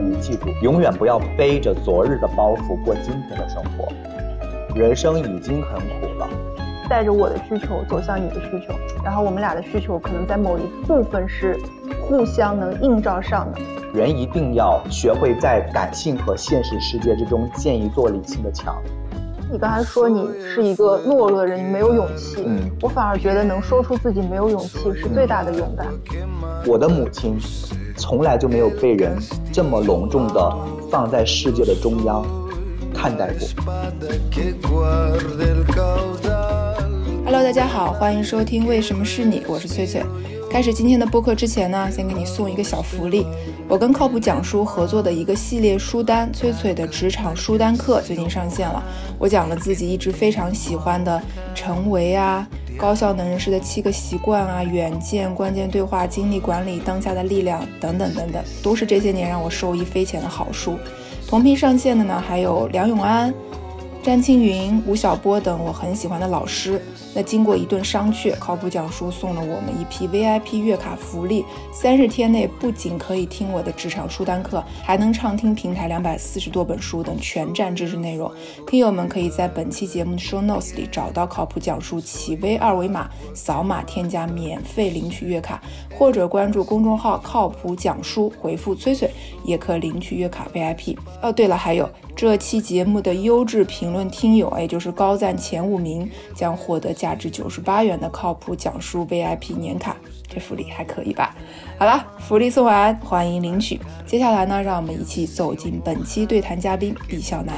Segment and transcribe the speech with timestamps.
[0.00, 3.86] 说，你记住，永远不要背着昨日的包袱过今天的生活。
[4.74, 6.28] 人生已经很苦了，
[6.88, 8.74] 带着我的需求走向你的需求，
[9.04, 11.58] 然后我们俩的需求可能在某一部分是
[12.00, 13.60] 互相能映照上的。
[13.92, 18.80] 人一定要学会在感性和现实世界之中建一座理性的墙。
[19.52, 22.44] 你刚才说你是一个懦弱的人，你没有勇气。
[22.46, 25.88] 嗯，我反而觉得能说出自己没有勇气是最大的勇敢。
[26.64, 27.36] 我的母亲
[28.00, 29.18] 从来就没有被人
[29.52, 30.56] 这么隆重的
[30.90, 32.24] 放在世界的中央
[32.94, 33.46] 看待过。
[37.26, 40.02] Hello，大家好，欢迎收听《为什么是你》，我是翠翠。
[40.50, 43.24] 开始今天的播客之前呢，先给你送一个小福利。
[43.68, 48.82] 我跟靠谱讲书合作的一个系列书单《翠翠的职场书单课》最近上线了。
[49.16, 51.22] 我讲了自己一直非常喜欢的
[51.54, 52.44] 成为啊、
[52.76, 60.76] 高效能人士的七个习惯啊、远见、关键对话、精力管理、当下的力量等等等等，都是这些年让我受益匪浅的好书。
[61.28, 63.32] 同批上线的呢，还有梁永安。
[64.02, 66.80] 詹青云、吴晓波等我很喜欢的老师。
[67.14, 78.32] 那经过一顿商榷，靠谱讲书送了我们一批 VIP 月卡福利，三十天内不仅可以听我的职场书单课，还能畅听平台两百四十多本书等全站知识内容。
[78.66, 85.60] 听友们可以在本期节目的 show notes 里找到靠谱讲书企微二维码，扫码添加免费领取月卡，
[85.92, 89.10] 或者关注公众号靠谱讲书，回复崔崔
[89.44, 90.96] 也可领取月卡 VIP。
[91.20, 91.86] 哦，对了，还有。
[92.16, 99.96] 这期节目的优质评论听友，也就是高赞前五名，将获得价值九十八元的靠谱讲述 VIP 年卡，
[100.28, 101.34] 这福利还可以吧？
[101.78, 103.80] 好了，福利送完，欢迎领取。
[104.06, 107.56] 接下来呢，让我们一起走进本期对谈嘉宾毕笑南。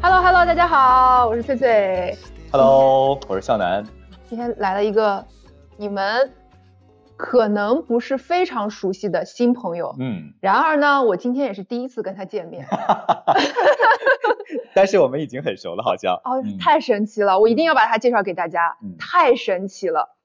[0.00, 2.16] Hello Hello，大家好，我是翠翠。
[2.50, 3.84] Hello，我是向南。
[4.28, 5.24] 今天来了一个
[5.76, 6.30] 你们。
[7.18, 12.64] 可能不是非常熟悉的新朋友，嗯，然而呢，我今天也是第一次跟他见面，
[14.72, 16.14] 但是我们已经很熟了，好像。
[16.24, 20.16] 哦，嗯、太神奇了，我一定要把他介绍给大家，嗯、太神奇了。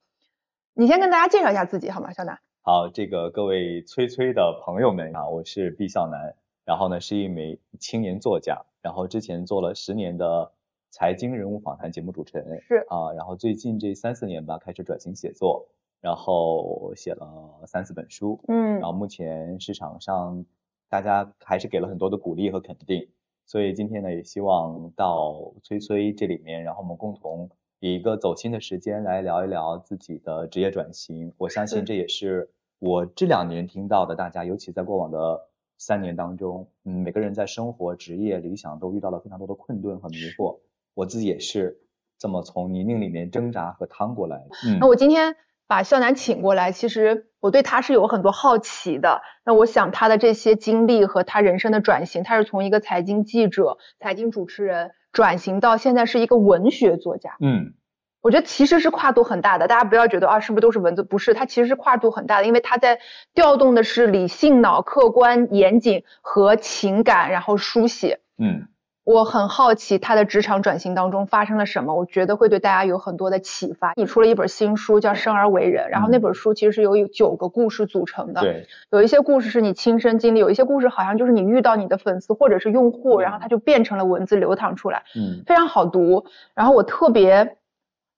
[0.75, 2.39] 你先跟大家介绍一下自己好吗，小南？
[2.61, 10.51] 好，这个各位催催的朋友们啊，我是毕笑南，然后呢是一名青年作家，然后之前做了十年的
[10.91, 15.67] 财经人物访谈节目主持人，是啊，然后最近这三四年吧开始转型写作。
[16.03, 20.43] 然后写了三四本书，嗯，然后目前市场上
[20.89, 23.07] 大家还是给了很多的鼓励和肯定，
[23.45, 27.49] 所以今天呢也希望到崔崔这里面，然后我们共同
[27.79, 31.31] 以一个走心的时间来聊一聊自己的职业转型。
[31.37, 32.49] 我相信这也是
[32.79, 35.47] 我这两年听到的，大家尤其在过往的
[35.77, 40.59] 三年当中，嗯，每个人在生活、职业、理想都遇到了非常多的困顿和迷惑，
[40.95, 41.79] 我自己也是
[42.17, 44.49] 这么从泥泞里面挣扎和趟过来的。
[44.67, 45.33] 嗯，那我今天。
[45.73, 49.23] 把肖楠请过来，其实我对他是有很多好奇的。
[49.43, 57.37] 那我想他的这些经历和他人生的转型，他是从一个财经记者、财经主持人转型到现在是一个文学作家。
[57.41, 57.73] 嗯，
[58.21, 59.67] 我觉得其实是跨度很大的。
[59.67, 61.01] 大家不要觉得啊，是不是都是文字？
[61.01, 62.99] 不是，他其实是跨度很大的，因为他在
[63.33, 68.19] 调动的是理性脑、客观、严谨和情感，然后书写。
[68.37, 68.67] 嗯。
[69.03, 73.91] 我很好奇他的职场转型当中发生了什么，我觉得会对大家有很多的启发。
[73.97, 78.39] 你出了一本新书叫《生而为人》，然后那本书其实是由九个故事组成的。
[78.39, 86.23] 对，有一些故事是你亲身经历，有一些故事好像就是你遇到你的粉丝或者是用户，然后它就变成了文字流淌出来，嗯，非常好读。
[86.53, 87.57] 然后我特别，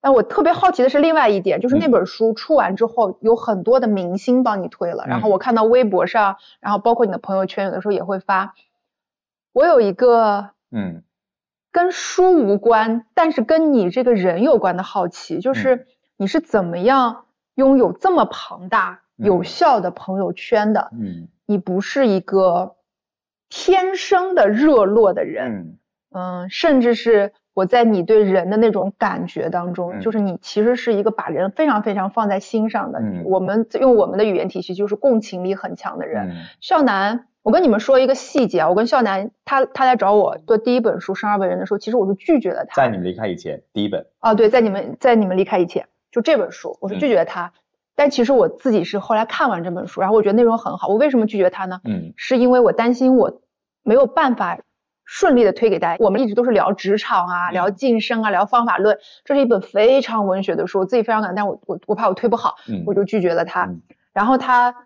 [0.01, 5.05] 但我特别好奇的是另外一点，就是那本书出完之后，有很多的明星帮你推了。
[5.07, 8.53] 然后我看到微博上，然后包括你的朋友圈，有的时候也会发。
[9.51, 10.51] 我有一个。
[10.71, 11.03] 嗯，
[11.71, 15.87] 跟书无关，但是跟你这个人有关的好奇，就是
[16.17, 20.89] 你是怎么样拥有这么庞大、有效的朋友圈的？
[20.93, 22.75] 嗯，你不是一个
[23.49, 25.77] 天生的热络的人，
[26.11, 32.99] 嗯嗯，甚至是我在你对人的那种感觉当中，嗯、就是你其实是一个把人非常非常放在心上的。
[32.99, 36.29] 嗯、我们用我们的语言体系就是共情力很强的人。
[36.29, 37.27] 嗯、少南。
[37.45, 42.73] 我跟你们说一个细节啊，我跟笑南他他来找我做第一本书《生而为人》的时候，其实我是拒绝了他。
[42.73, 44.03] 在你们离开以前，第一本。
[44.17, 47.45] 啊，对，在你们在你们离开以前，就这本书，我是拒绝了他。
[47.45, 47.51] 嗯、
[47.95, 50.87] 但其实我自己是后来看完这本书，然后我觉得内容很好。
[50.87, 51.81] 我为什么拒绝他呢？
[51.83, 53.39] 嗯，是因为我担心我
[53.83, 54.57] 没有办法
[55.03, 56.03] 顺利的推给大家。
[56.03, 58.97] 我们一直都是聊职场啊，聊晋升啊，聊方法论。
[59.23, 63.65] 这是一本非常文学的书，我自己非常感，但我我我怕我推不好，嗯、我就拒绝了他。
[63.65, 63.81] 嗯、
[64.13, 64.84] 然后他。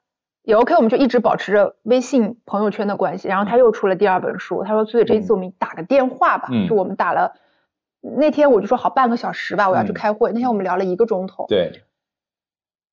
[0.50, 3.28] 也 OK，我们就一直保持着微信朋友圈的关系。
[3.28, 6.48] 然后他又出了第二本书，他说：“所以这一次我们打个电话吧。
[6.52, 7.36] 嗯”就我们打了，
[8.02, 10.32] 那天我就说好半个小时吧，我要去开会。
[10.32, 11.46] 嗯、那天我们聊了一个钟头。
[11.48, 11.84] 对。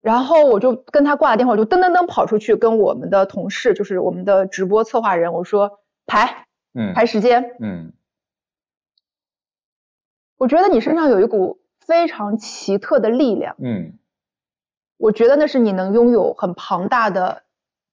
[0.02, 7.56] 然后我就跟他挂了电话，我就噔噔噔跑出去跟我们的同事，就是我们的直播策划人，我说排嗯排时间。
[7.58, 7.94] 嗯
[10.36, 13.94] 我觉得你身上有一股非常奇特的力量，嗯
[14.98, 17.42] 我觉得那是你能拥有很庞大的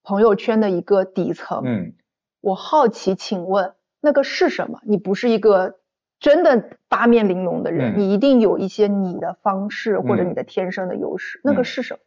[0.04, 1.62] 朋友圈的一个底层。
[1.64, 1.94] 嗯
[2.40, 4.78] 我好奇，请问那个是什么？
[4.84, 5.76] 你不是一个
[6.20, 12.00] 真的八面玲珑的人，嗯你一定有一些你的方式或者嗯你的天生的优势，那嗯个是什么？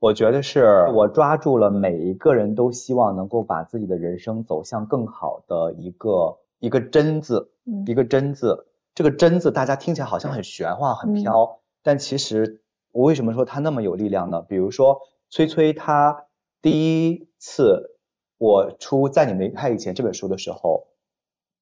[0.00, 8.66] 我觉得是我抓住了每一个人都希望能够把自己的人生走向更好的一个一个真字，嗯一个真字。
[8.94, 12.62] 这个真字大家听起来好像很玄幻、很嗯飘，但其实
[12.92, 14.40] 我为什么说它那么有力量呢？
[14.40, 16.24] 比如说崔崔她
[16.64, 17.98] 第一次
[18.38, 20.86] 我出在你没拍以前这本书的时候，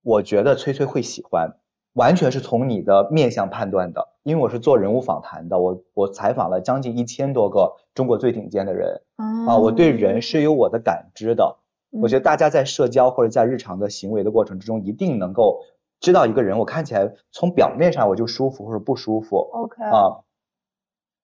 [0.00, 1.56] 我觉得崔崔会喜欢，
[1.93, 11.56] 完全是从你的面相判断的，因为我是做人物访谈的，我我采访了将近一千多个中国最顶尖的人啊，我对人是有我的感知的。
[12.00, 15.62] 我觉得大家在社交或者在日常的行为的过程之中，一定能够
[15.98, 20.22] 知道一个人，我看起来从表面上我就舒服或者不舒服 OK 啊。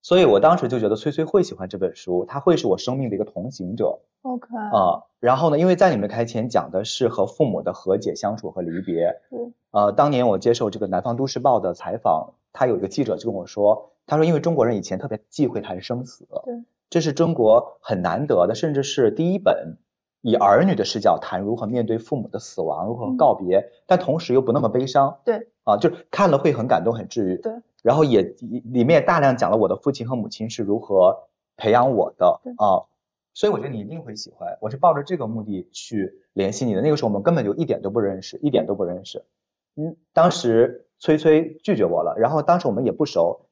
[0.09, 5.05] 所以我当时就觉得崔崔会喜欢这本书，他会是我生命的一个同行者 OK 啊。
[5.21, 9.21] 然后呢，因为在你们开前讲的是和父母的和解、相处和离别。
[9.31, 16.55] 嗯呃，当年我接受这个南方都市报的采访，他有一个记者就跟我说，他说因为中国人以前特别忌讳谈生死，对，
[16.89, 19.77] 这是中国很难得的，甚至是第一本
[20.20, 25.20] 以儿女的视角谈如何面对父母的死亡，如何嗯告别，但同时又不那么悲伤。
[25.25, 27.37] 对，啊，就是看了会很感动、很治愈。
[27.37, 32.87] 对，然后也里面也大量讲了我的父亲和母亲是如何培养我的对啊，
[33.35, 34.59] 所以我觉得你一定会喜欢。
[34.61, 39.25] 我是抱着这个目的去联系你的，那个时候我们根本就一点都不认识，一点都不认识。
[39.76, 43.47] 嗯，当时崔崔拒绝我了，然后当时我们也不熟，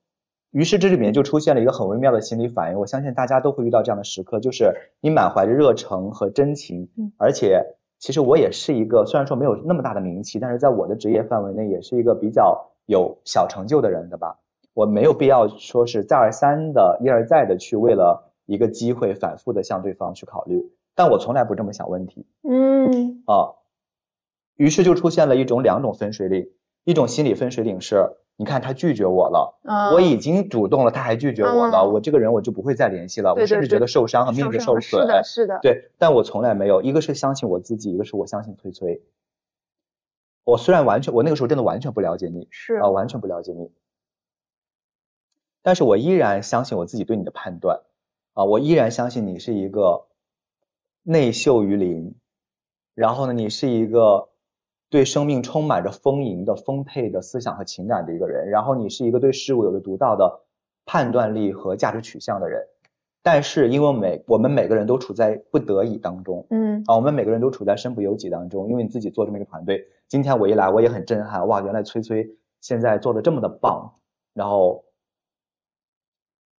[0.56, 2.78] 于是这里面就出现了一个很微妙的心理反应。
[2.78, 14.38] 我相信大家都会遇到这样的时刻，就是你满怀着热诚和真情，嗯而且其实我也是一个虽然说没有那么大的名气，但是在我的职业范围内也是一个比较有小成就的人的吧。
[14.72, 22.24] 我没有必要说是再而三的一而再的去为了一个机会反复的向对方去考虑，但我从来不这么想问题。
[22.48, 23.60] 嗯啊，
[24.56, 26.48] 于是就出现了一种两种分水岭，
[26.84, 35.02] 一种心理分水岭是，你看他拒绝我了，啊我已经主动了，他还拒绝我了，嗯我这个人我就不会再联系了，对对对我甚至觉得受伤和面子受伤损。
[35.02, 39.02] 是的，是的，对，但我从来没有，一个是相信我自己，一个是我相信崔崔。
[40.44, 43.72] 我虽然完全，我那个时候真的完全不了解你，是啊、完全不了解你，
[45.62, 47.80] 但是我依然相信我自己对你的判断，
[48.34, 50.06] 啊、我依然相信你是一个
[51.02, 52.14] 内秀于林，
[52.94, 54.28] 然后呢，你是一个
[54.96, 60.40] 对生命充满着丰盈的、丰沛的思想和情感的一个人，然后你是一个对事物有着独到的
[60.86, 62.66] 判断力和价值取向的人。
[63.22, 68.70] 但是，因为每我们每个人都处在不得已当中嗯啊，我们每个人都处在身不由己当中。
[68.70, 72.30] 因为你自己做这么一个团队，今天我一来，我也很震撼，哇，原来崔崔
[72.62, 73.96] 现在做的这么的棒。
[74.32, 74.86] 然后，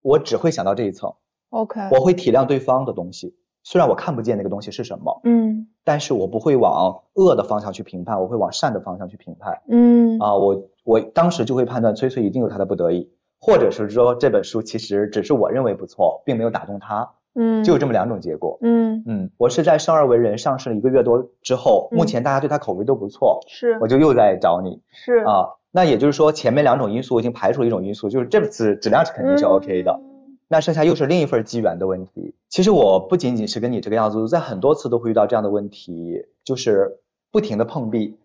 [0.00, 1.12] 我只会想到这一层
[1.50, 9.62] ，OK 我会体谅对方的东西，虽然我看不见那个东西是什么，嗯但是我不会往恶的方向去评判，我会往善的方向去评判。
[9.70, 13.08] 嗯啊，我我当时就会判断崔崔一定有他的不得已，
[13.40, 18.58] 或者是说这本书其实只是我认为不错，并没有打动他，嗯就有这么两种结果。
[18.60, 25.54] 嗯嗯，我是在生而为人上市了一个月多之后，目嗯前大家对他口碑都不错，是我就又在找你是啊。
[25.70, 29.98] 那也就是说，前面两种因素我已经排除了一种因素，就是这次质量是肯定是 OK 的。
[30.02, 30.17] 嗯
[30.48, 32.34] 那剩下又是另一份机缘的问题。
[32.48, 36.98] 其实我不仅仅是跟你这个样子，在很多次都会遇到这样的问题，就是
[37.30, 38.18] 不停的碰壁，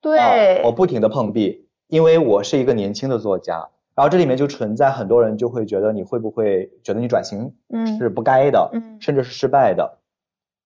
[0.00, 9.98] 对啊，我不停的碰壁，因为我是一个年轻的作家，然后这里面就存在很多人就会觉得你会不会觉得你转型嗯是不该的，嗯甚至是失败的，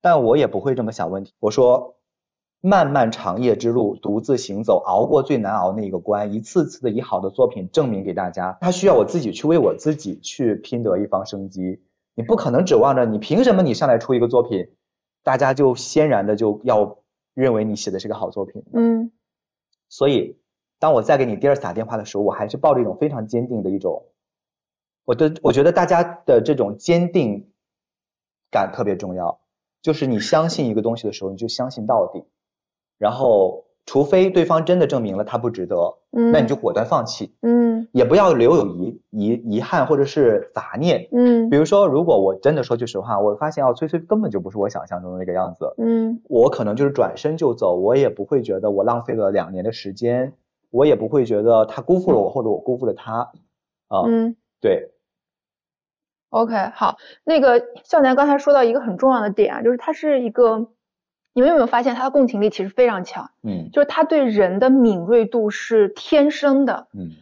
[0.03, 1.33] 但我也不会这么想问题。
[1.41, 1.97] 我说，
[2.61, 8.59] 漫漫长夜之路，独自行走，熬过最难熬那一个关，一次次的以好的作品证明给大家。
[8.61, 11.83] 他需要我自己去为我自己去拼得一方生机。
[12.15, 14.71] 你不可能指望着你凭什么你上来出一个作品，
[15.23, 16.99] 大家就先然的就要
[17.33, 18.65] 认为你写的是个好作品。
[18.73, 19.13] 嗯
[19.89, 20.39] 所以，
[20.81, 24.07] 当我再给你第二次打电话的时候，我还是抱着一种非常坚定的一种，
[25.05, 27.53] 我的我觉得大家的这种坚定
[28.51, 29.41] 感特别重要，
[29.81, 32.25] 就是你相信一个东西的时候，你就相信到底，
[32.99, 41.09] 然后除非对方真的证明了他不值得，嗯那你就果断放弃，嗯也不要留有遗遗遗憾或者是杂念。
[41.13, 50.35] 嗯比如说，如果我真的说句实话，我发现哦，崔崔根本就不是我想象中的那个样子，嗯我可能就是转身就走，我也不会觉得我浪费了两年的时间，
[50.71, 53.31] 我也不会觉得他辜负了我或者我辜负了他，
[53.89, 54.91] 啊、嗯对。
[56.31, 60.69] OK，好，那个笑南刚才说到一个很重要的点啊，就是他是一个，
[61.39, 63.31] 你们有没有发现他的共情力其实非常强？
[63.45, 66.89] 嗯就是他对人的敏锐度是天生的。
[66.93, 67.13] 嗯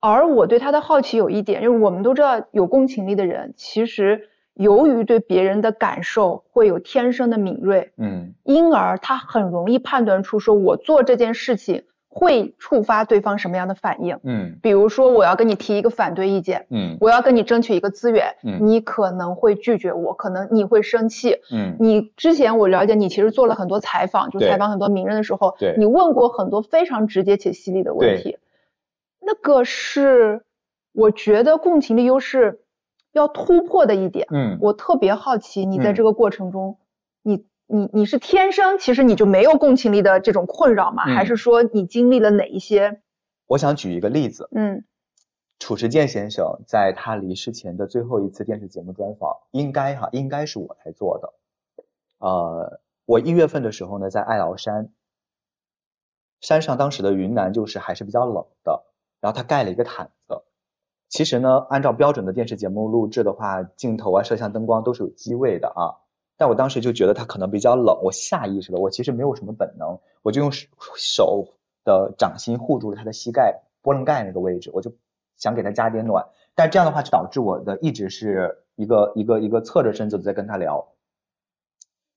[0.00, 14.18] 而我对他的好奇有一点，就是我们都知道有共情力的人，其实由于对别人的感受会有天生的敏锐，嗯因而他很容易判断出说我做这件事情会触发对方什么样的反应。
[14.22, 21.38] 嗯比如说我要跟你提一个反对意见，嗯我要跟你争取一个资源，嗯你可能会拒绝我，可能你会生气。
[21.50, 28.36] 嗯你之前我了解你其实做了很多采访，就采访很多名人的时候对，你问过很多非常直接且犀利的问题。
[29.24, 30.42] 那个是
[30.92, 32.60] 我觉得共情的优势
[33.12, 34.26] 要突破的一点。
[34.30, 36.76] 嗯我特别好奇你在嗯这个过程中，
[37.72, 41.04] 你你你是天生其实你就没有共情力的这种困扰吗？
[41.06, 43.00] 嗯还是说你经历了哪一些？
[43.46, 44.84] 我想举一个例子，嗯
[45.58, 51.32] 褚时健先生在他离世前的最后一次电视节目专访，应该哈应该是我来做的。
[52.18, 54.92] 呃，我一月份的时候呢，在爱劳山，
[56.40, 58.84] 山上当时的云南就是还是比较冷的，
[59.20, 60.42] 然后他盖了一个毯子。
[61.08, 66.01] 其实呢，按照标准的电视节目录制的话，镜头啊、摄像、灯光都是有机位的啊。
[66.42, 71.46] 但我当时就觉得他可能比较冷，我下意识的，我其实没有什么本能，我就用手手
[71.84, 74.92] 的掌心护住了他的膝盖波棱盖那个位置，我就
[75.36, 76.26] 想给他加点暖。
[76.56, 80.88] 但这样的话就导致我的一直是一个一个一个侧着身子在跟他聊。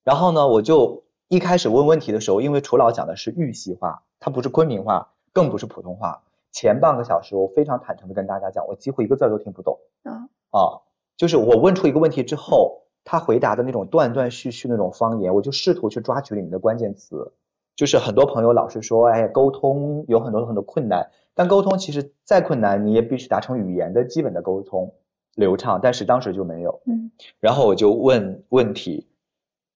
[0.03, 6.23] 然后呢，我就一开始问问题的时候，因为楚老讲的是玉溪话，他不是昆明话，更不是普通话。
[6.51, 9.77] 前半个小时，我非常坦诚的跟大家讲，我几乎一个字儿都听不懂。
[10.01, 10.81] 啊啊，
[11.15, 17.31] 就是我问出一个问题之后，他回答的那种断断续续那种方言，我就试图去抓取里面的关键词。
[17.77, 24.93] 就是很多朋友老是说，哎，沟通有很多很多困难，但沟通其实再困难，你也必须达成语言的基本的沟通
[25.35, 26.81] 流畅，但是当时就没有。
[26.85, 29.07] 嗯然后我就问问题，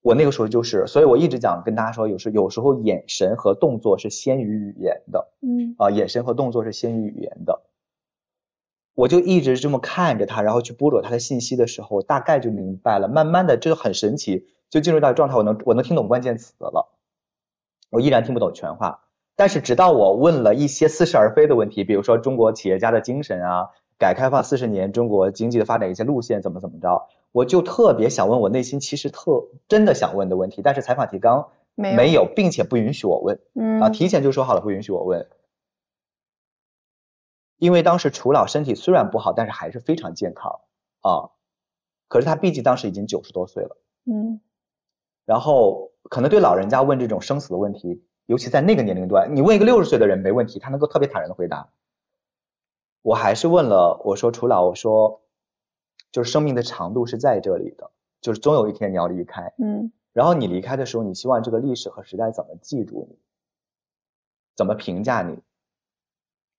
[0.01, 5.27] 我那个时候就是，所以我一直讲跟大家说，有时有时候眼神和动作是先于语言的。
[5.41, 7.61] 嗯啊，眼神和动作是先于语言的。
[8.99, 13.07] 我就一直这么看着他，然后去捕捉他的信息的时候，我大概就明白了。
[13.07, 16.89] 慢慢的，这就很神奇，就进入到状态，我能我能听懂关键词了。
[17.91, 18.99] 我依然听不懂全话，
[19.37, 33.39] 但是直到我问了一些似是而非的问题，比如说中国企业家的精神啊，改革开放四十年中国经济的发展一些路线怎么怎么着，我就特别想问我内心其实特真的想问的问题，但是采访提纲没有没有，并且不允许我问。
[33.55, 35.25] 嗯啊，提前就说好了不允许我问，
[37.59, 40.61] 因为当时楚老身体虽然不好，但是还是非常健康
[41.01, 41.29] 啊。
[42.07, 44.41] 可是他毕竟当时已经九十多岁了，嗯
[45.25, 51.69] 然后可能对老人家问这种生死的问题，尤其在那个年龄段，你问一个六十岁的人没问题，他能够特别坦然的回答。
[53.03, 55.21] 我还是问了，我说楚老，我说
[56.11, 63.19] 就是生命的长度是在这里的，就是总有一天你要离开，嗯然后你离开的时候，你希望这个历史和时代怎么记住你，
[64.55, 65.37] 怎么评价你？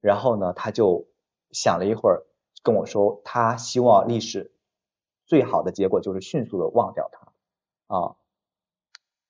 [0.00, 1.06] 然后呢，他就
[1.50, 2.26] 想了一会儿，
[2.62, 4.52] 跟我说，他希望历史
[5.26, 8.16] 最好的结果就是迅速的忘掉它啊。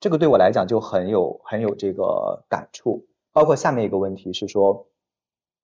[0.00, 3.06] 这个对我来讲就很有很有这个感触。
[3.32, 4.88] 包括下面一个问题是说，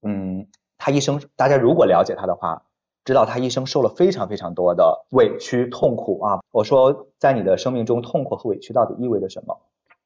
[0.02, 0.48] 嗯，
[0.78, 2.62] 他一生，大家如果了解他的话，
[3.04, 6.40] 知道他一生受了非常非常多的委屈痛苦啊。
[6.52, 9.62] 我说，在你的生命中，痛苦和委屈到底意味着什么？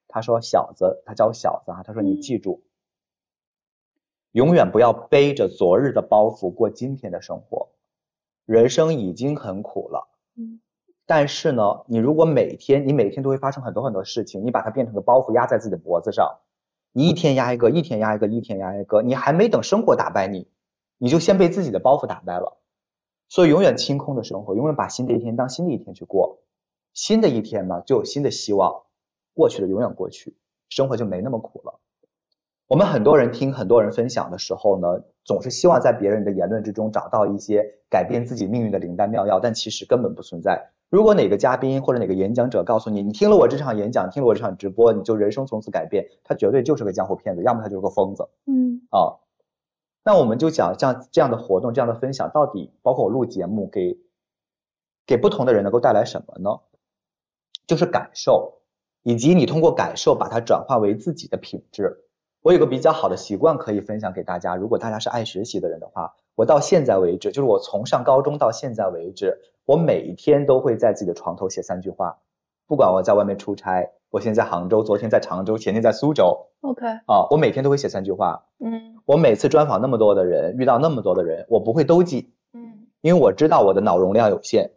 [0.09, 2.63] 他说，小子，他叫我小子啊，他说你记住，
[4.33, 7.69] 永远不要背着昨日的包袱过今天的生活。
[8.47, 10.61] 人生已经很苦了，嗯
[11.07, 16.39] 但是呢，你如果每天你每天都会发生很多很多事情，你把它变成个包袱压在自己的脖子上，
[16.93, 20.47] 你一天压一个，一天压一个，一天压一个，你还没等生活打败你，
[20.99, 22.59] 你就先被自己的包袱打败了。
[23.29, 26.39] 所以永远清空的生活，永远把新的一天当新的一天去过。
[26.93, 28.83] 新的一天嘛，就有新的希望。
[29.35, 30.37] 过去的永远过去，
[30.69, 31.81] 生活就没那么苦了。
[32.71, 40.71] 我们很多人听很多人分享的时候呢，总是希望在别人的言论之中找到一些改变自己命运的灵丹妙药，但其实根本不存在。
[40.89, 48.29] 如果哪个嘉宾或者哪个演讲者告诉你，你听了我这场演讲，听了我这场直播，你就人生从此改变，他绝对就是个江湖骗子，要么他就是个疯子。
[48.47, 49.19] 嗯啊。
[50.05, 53.99] 那我们就讲像这样的活动，这样的分享，到底包括我录节目给
[55.07, 56.61] 给不同的人能够带来什么呢？
[57.67, 58.61] 就是感受，
[59.03, 62.05] 以及你通过感受把它转化为自己的品质。
[62.43, 72.19] 我有个比较好的习惯可以分享给大家，如果大家是爱学习的人的话，我到现在为止，就是我从上高中到现在为止，我每一天都会在自己的床头写三句话，
[72.67, 78.47] 不管我在外面出差，我现在在杭州，昨天在常州，前天在苏州，，OK，啊，我每天都会写三句话。
[78.59, 78.97] 嗯。
[79.05, 82.87] 我每次专访那么多的人，遇到那么多的人，我不会都记，嗯。
[83.03, 84.71] 因为我知道我的脑容量有限，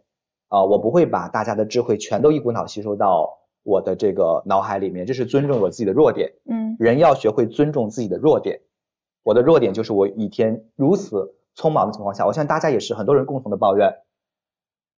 [0.48, 6.34] 啊、我不会把大家的智慧全都一股脑吸收到我的这个脑海里面，这是尊重我自己的弱点。
[6.48, 8.60] 嗯人要学会尊重自己的弱点。
[9.22, 14.00] 我的弱点就是我一天如此匆忙的情况下，我相信大家也是很多人共同的抱怨，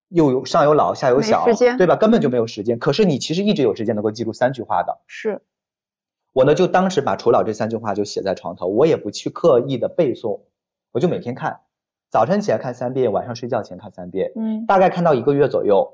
[0.09, 1.45] 又有上有老下有小
[1.77, 1.95] 对吧？
[1.97, 2.79] 根本就没有时间。
[2.79, 5.01] 可是你其实一直有时间能够记住三句话的。
[5.07, 5.43] 是，
[6.33, 10.41] 我呢就当时把楚老这三句话就写在床头，我也不去刻意的背诵，
[10.93, 11.61] 我就每天看，
[12.11, 15.93] 早晨起来看三遍，晚上睡觉前看三遍，嗯大概看到一个月左右。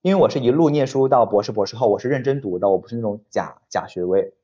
[0.00, 4.34] 因为我是一路念书到博士、博士后，我是认真读的，我不是那种假假学位。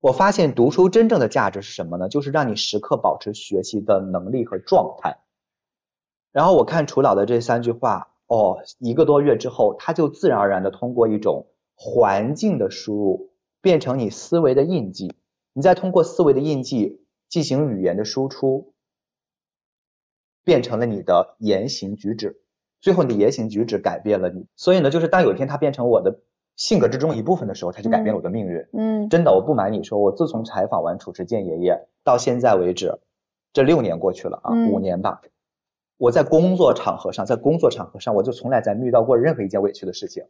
[0.00, 2.08] 我发现读书真正的价值是什么呢？
[2.10, 5.18] 就是让你时刻保持学习的能力和状态。
[6.30, 15.16] 然后我看楚老的这三句话，哦，一个多月之后，他就自然而然的通过一种环境的输入，变成你思维的印记。
[15.54, 18.74] 你再通过思维的印记进行语言的输出，
[20.44, 22.42] 变成了你的言行举止。
[22.80, 24.46] 最后你的言行举止改变了你。
[24.56, 26.20] 所以呢，就是当有一天它变成我的
[26.56, 28.66] 性格之中一部分的时候，它就改变了我的命运。
[28.72, 32.98] 嗯真的，我不瞒你说，我自从采访完褚时健爷爷到现在为止，
[33.52, 35.20] 这六年过去了啊，嗯五年吧。
[35.98, 40.24] 我在工作场合上，在工作场合上，我就从来在没遇到过任何一件委屈的事情。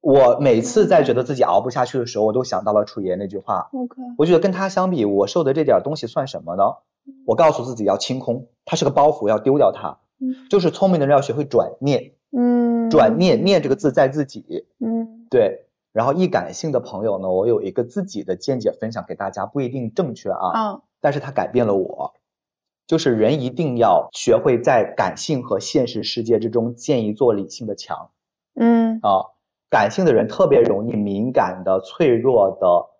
[0.00, 3.70] 我每次在觉得自己熬不下去的时候，我都想到了楚爷那句话。
[3.72, 6.62] ，OK，我觉得跟他相比，我受的这点东西算什么呢？
[7.26, 9.98] 我告诉自己要清空，它是个包袱，要丢掉它。
[10.20, 15.66] 嗯就是聪明的人要学会转念，嗯，转念，念这个字在自己，嗯对。
[15.92, 22.14] 然后易感性的朋友呢，我有一个自己的见解分享给大家，不一定正确啊，啊但是它改变了我。
[22.86, 28.10] 就是人一定要学会在感性和现实世界之中建一座理性的墙
[28.54, 29.32] 嗯啊。
[29.70, 32.90] 感性的人特别容易敏感的、脆弱的，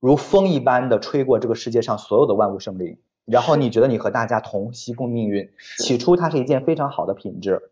[0.00, 7.70] 如风一般的吹过这个世界上所有的万物生灵，然后你觉得你和大家同吸共命运，起初它是一件非常好的品质，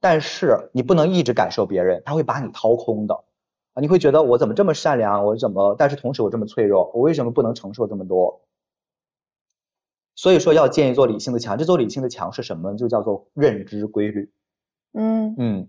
[0.00, 3.24] 但是你不能一直感受别人，他会把你掏空的
[3.74, 3.80] 啊！
[3.80, 8.40] 你会觉得我怎么这么善良，我怎么，但是同时我这么脆弱，我为什么不能承受这么多？
[10.14, 12.74] 所以说要建一座理性的墙，这座理性的墙是什么？
[12.76, 14.32] 就叫做认知规律。
[14.92, 15.68] 嗯嗯，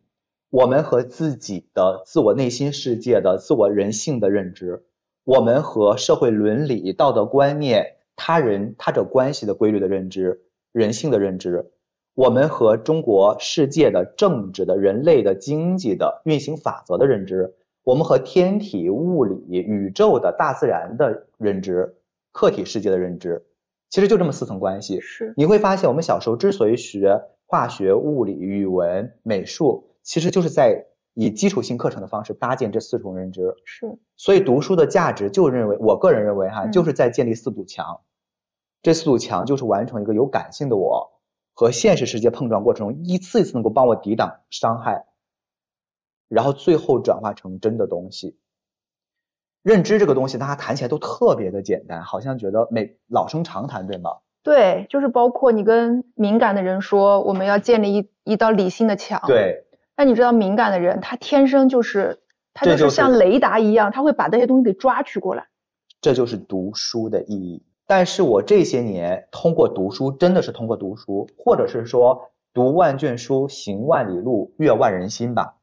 [0.50, 4.86] 我们和自己的自我内心世界的自我人性的认知，
[5.24, 10.42] 我们和社会伦理、道德观念、他人他者关系的规律的认知、
[10.74, 11.72] 人性的认知，
[12.16, 17.56] 我们和中国世界的政治的、人类的、经济的运行法则的认知，
[17.86, 21.96] 我们和天体、物理、宇宙的大自然的认知、
[22.34, 23.46] 客体世界的认知，
[23.90, 25.00] 其实就这么四层关系。
[25.00, 33.56] 是你会发现，我们小时候之所以学化学、物理、语文、美术，其实就是在以基础性课程的方式搭建这四重认知。
[33.64, 38.02] 是所以读书的价值，就认为我个人认为哈，嗯就是在建立四堵墙。
[38.82, 41.12] 这四堵墙就是完成一个有感性的我
[41.54, 45.06] 和现实世界碰撞过程中，一次一次能够帮我抵挡伤害，
[46.28, 48.38] 然后最后转化成真的东西。
[49.62, 54.12] 认知这个东西，大家谈起来都特别的简单，好像觉得每老生常谈，对吗？
[54.42, 59.22] 对，就是包括你跟敏感的人说，我们要建立一一道理性的墙。。
[59.28, 59.66] 对，
[59.98, 62.22] 但你知道，敏感的人他天生就是，
[62.54, 65.50] 他就是就是像雷达一样，他会把这些东西给抓取过来。
[66.00, 67.66] 这就是读书的意义。
[67.90, 75.58] 但是我这些年通过读书，真的是通过读书，或者是说读万卷书，行万里路，阅万人心吧。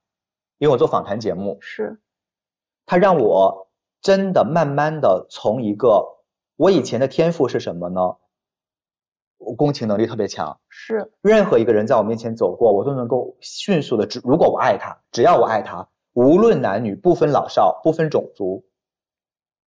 [0.59, 2.01] 因为我做访谈节目，是，
[2.85, 3.69] 它让我
[4.03, 6.25] 真的慢慢的从一个
[6.57, 8.17] 我以前的天赋是什么呢？
[9.39, 18.65] 我共情能力特别强，是，任何一个人在我面前走过，我都能够迅速的，只如果我爱他，只要我爱他，无论男女，不分老少，不分种族，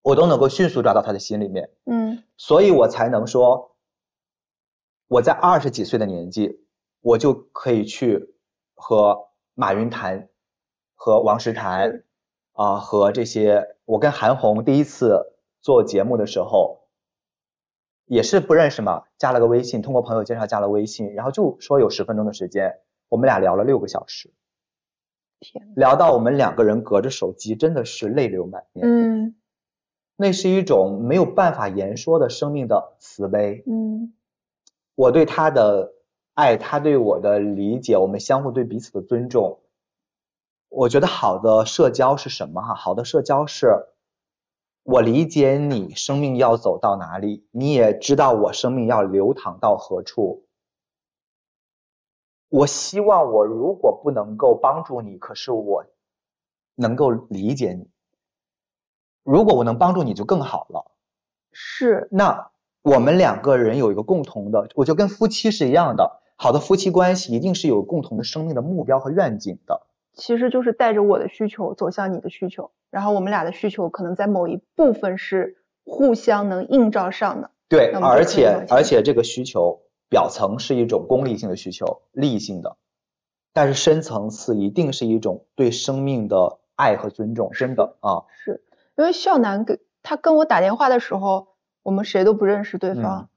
[0.01, 1.71] 我都能够迅速抓到他的心里面。
[1.85, 3.75] 嗯所以我才能说，
[5.07, 6.65] 我在二十几岁的年纪，
[7.01, 8.35] 我就可以去
[8.75, 10.29] 和马云谈，
[10.95, 12.03] 和王石谈，
[12.53, 16.87] 啊、和这些，我跟韩红第一次做节目的时候，
[18.05, 24.33] 也是不认识嘛，加了个微信，通过朋友介绍加了微信，然后就说有十分钟的时间，我们俩聊了六个小时，
[25.41, 28.87] 天，聊到我们两个人隔着手机，真的是泪流满面。
[28.87, 29.35] 嗯
[30.21, 33.63] 那是一种没有办法言说的生命的慈悲。
[33.65, 34.13] 嗯
[34.95, 35.93] 我对他的
[36.33, 39.61] 爱，他对我的理解，我们相互对彼此的尊重。
[40.67, 42.75] 我觉得好的社交是什么哈？
[42.75, 43.87] 好的社交是，
[44.83, 50.43] 我理解你生命要走到哪里，你也知道我生命要流淌到何处。
[52.49, 55.85] 我希望我如果不能够帮助你，可是我
[56.75, 57.89] 能够理解你。
[59.29, 60.91] 如果我能帮助你就更好了。
[61.51, 62.49] 是，那
[62.81, 69.83] 我们两个人有一个共同的，我就跟夫妻是一样的，好的夫妻关系一定是有共同的生命的目标和愿景的。
[70.15, 77.51] 其实就是带着我的需求走向你的需求，然后我们俩的需求可能在某一部分是互相能映照上的。
[77.67, 82.77] 对，而且而且这个需求表层是一种功利性的需求，利益性的，
[83.53, 88.63] 但是深层次一定是一种对生命的爱和尊重，真的啊，是
[88.99, 91.47] 因为笑男给他跟我打电话的时候，
[91.83, 93.27] 我们谁都不认识对方，嗯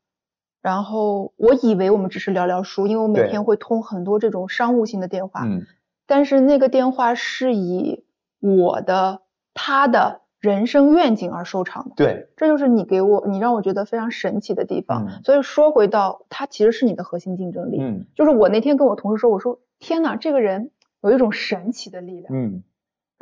[0.60, 5.66] 然后我以为我们只是聊聊书，因为我每天会通很多这种商务性的电话，嗯
[6.06, 8.04] 但是那个电话是以
[8.40, 9.22] 我的
[9.54, 11.94] 他的人生愿景而收场的。
[11.96, 15.06] 对，这就是你给我，你让我觉得非常神奇的地方。
[15.08, 17.78] 嗯所以说回到，他其实是你的核心竞争力。
[17.80, 20.70] 嗯就是我那天跟我同事说，我说天呐，这个人
[21.02, 22.32] 有一种神奇的力量。
[22.32, 22.62] 嗯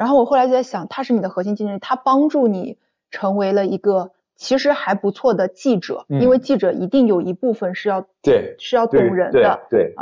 [0.00, 2.78] 然后我后来就在想，他是你的核心竞争力，他帮助你
[3.10, 9.60] 成为了一个其实还不错的记者，嗯因为记者一定有一部分是要对，是要懂人的。
[9.68, 9.94] 对对，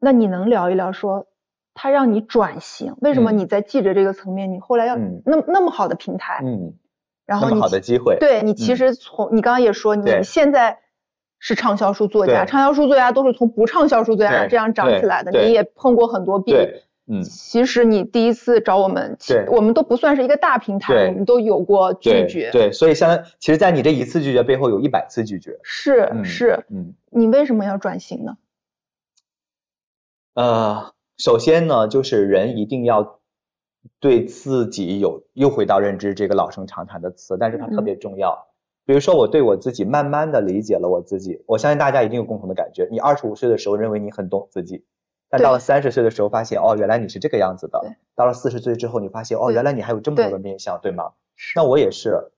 [0.00, 1.28] 那你能聊一聊说，
[1.72, 3.38] 他让你转型，为什么嗯。
[3.38, 5.22] 你在记者这个层面，你后来要嗯。
[5.24, 6.74] 那么那么好的平台，嗯，
[7.26, 8.76] 然后你好的机会，对你其嗯。
[8.76, 10.80] 实从、你刚刚也说，你现在
[11.38, 16.52] 是畅销书作家，畅销书作家都是从不畅销书作家这样长起来的，你也碰过很多壁。
[17.08, 22.50] 对，嗯其实你第一次找我们，其对我们都不算是一个大平台，我们都有过拒绝。
[22.52, 26.94] 对，所以相当，其实，在你这一次拒绝背后，有一百次拒绝，是嗯是，嗯。
[27.10, 28.36] 你为什么要转型呢？
[30.34, 33.20] 呃，首先呢，就是人一定要
[33.98, 38.46] 对自己有又回到认知这个老生常谈的词，但是它特别重要。
[38.84, 42.86] 比如说，我对我自己慢慢的理解了我自己，我相信大家一定有共同的感觉。
[42.90, 44.84] 你二十五岁的时候认为你很懂自己，
[45.30, 47.96] 但到了三十岁的时候发现，哦，原来你是这个样子的。
[48.14, 51.12] 到了四十岁之后，你发现，哦，原来你还有这么多的面相，对吗？
[51.54, 52.30] 那我也是，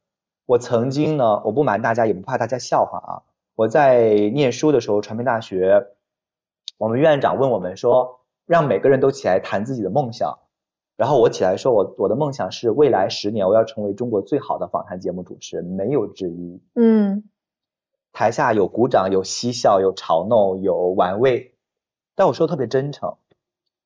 [0.47, 3.13] 我曾经呢，我不瞒大家，也不怕大家笑话啊。
[3.55, 5.87] 我在念书的时候，传媒大学，
[6.79, 10.39] 我们院长问我们说，让每个人都起来谈自己的梦想。
[10.97, 16.61] 然后我起来说，我我的梦想是未来十年我要成为中国最好的访谈节目主持人，没有之一。
[16.75, 17.25] 嗯
[18.13, 21.50] 台下有鼓掌，有嬉笑，有嘲弄，有玩味，
[22.21, 23.17] 但我说的特别真诚。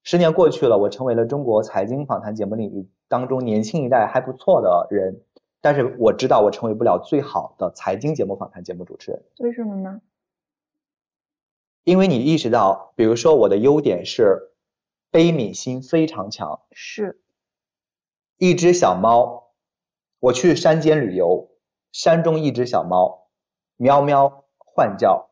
[0.02, 5.22] 十年过去了，我成为了中国财经访谈节目领域当中年轻一代还不错的人，
[5.60, 10.00] 但是我知道我成为不了最好的财经节目访谈节目主持人，为什么呢？
[11.84, 14.50] 因为你意识到，比如说我的优点是
[15.12, 17.22] 悲悯心非常强，是
[18.36, 19.52] 一只小猫，
[20.18, 21.50] 我去山间旅游，
[21.92, 23.28] 山中一只小猫，
[23.76, 25.30] 喵喵唤叫，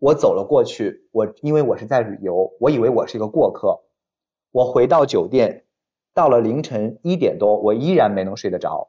[0.00, 3.82] 我走了过去，我因为我是在旅游，我以为我是一个过客，
[4.50, 5.66] 我回到酒店，
[6.14, 8.88] 到了凌晨一点多，我依然没能睡得着。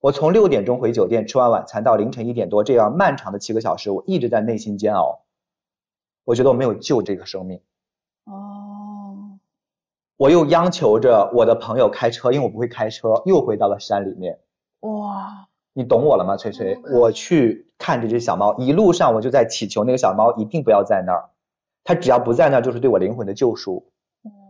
[0.00, 5.20] 我从六点钟回酒店，吃完晚餐到凌晨一点多，这样漫长的七个小时，我一直在内心煎熬。
[6.24, 7.60] 我觉得我没有救这个生命。
[8.24, 9.38] 哦，
[10.16, 14.40] 我又央求着我的朋友开车，因为我不会开车，又回到了山里面。
[14.80, 16.74] 哇，你懂我了吗，翠翠？
[16.84, 21.30] 嗯我去看这只小猫，一路上我就在祈求那个小猫一定不要在那儿，
[21.84, 23.90] 它只要不在那儿，就是对我灵魂的救赎。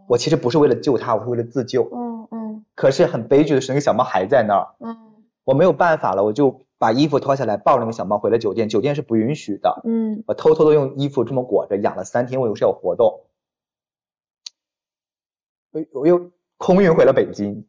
[0.09, 1.89] 我其实不是为了救它，我是为了自救。
[1.93, 4.97] 嗯嗯可是很悲剧的是，那个小猫还在那儿，嗯
[5.45, 8.69] 我没有办法了，我就把衣服脱下来，抱着那个小猫回了酒店。
[8.69, 13.21] 酒店是不允许的，嗯，我偷偷的用衣服这么裹着，养了三天，我有是有活动。
[15.73, 17.67] 我我又空运回了北京。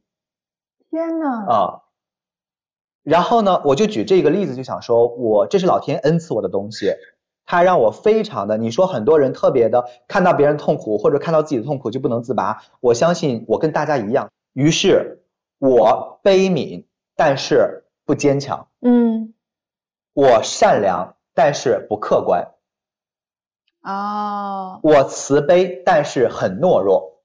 [0.89, 1.81] 天呐，啊。
[3.03, 6.95] 然后呢，我就举这个例子，就想说我这是老天恩赐我的东西，
[7.45, 15.23] 它让我非常的，你说很多人特别的看到别人痛苦或者看到自己的痛苦就不能自拔，我相信我跟大家一样，于是
[15.59, 16.85] 我悲悯，
[17.15, 19.33] 但是不坚强，嗯。
[20.13, 22.49] 我善良，但是不客观，
[23.81, 27.20] 哦，我慈悲，但是很懦弱。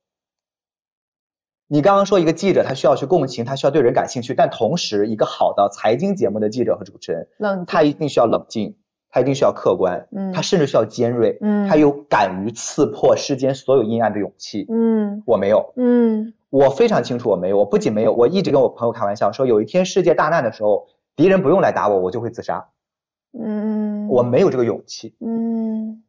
[1.68, 8.76] 你刚刚说一个记者，他需要去共情，他需要对人感兴趣，但同时一个好的财经节目的记者和主持人，冷，他一定需要冷静，
[9.10, 14.66] 他一定需要客观，嗯他甚至需要尖锐，嗯他有敢于刺破世间所有阴暗的勇气。
[14.68, 17.58] 嗯我没有，嗯我非常清楚我没有。
[17.58, 22.68] 我不仅没有，我一直跟我朋友开玩笑说，有一天世界大难的时候，敌人不用来打我，我就会自杀。
[23.38, 25.14] 嗯，我没有这个勇气。
[25.20, 26.04] 嗯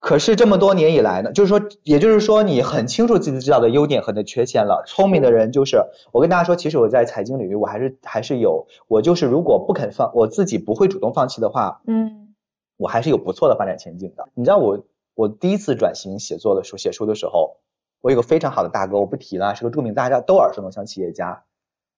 [0.00, 4.84] 可是这么多年以来呢，就是说，也就是说，你很清楚自己知道的优点和你的缺陷了。
[4.86, 5.82] 聪明的人就是，
[6.12, 12.34] 我跟大家说，其实我在财经领域，我还是还是有，我就是如果不肯放，我自己不会主动放弃的话，嗯
[12.76, 14.28] 我还是有不错的发展前景的。
[14.34, 14.84] 你知道我
[15.14, 17.56] 我第一次转型写作的时候，写书的时候，
[18.00, 21.42] 我有个非常好的大哥，我不提了，是个著名大家都耳熟能详企业家，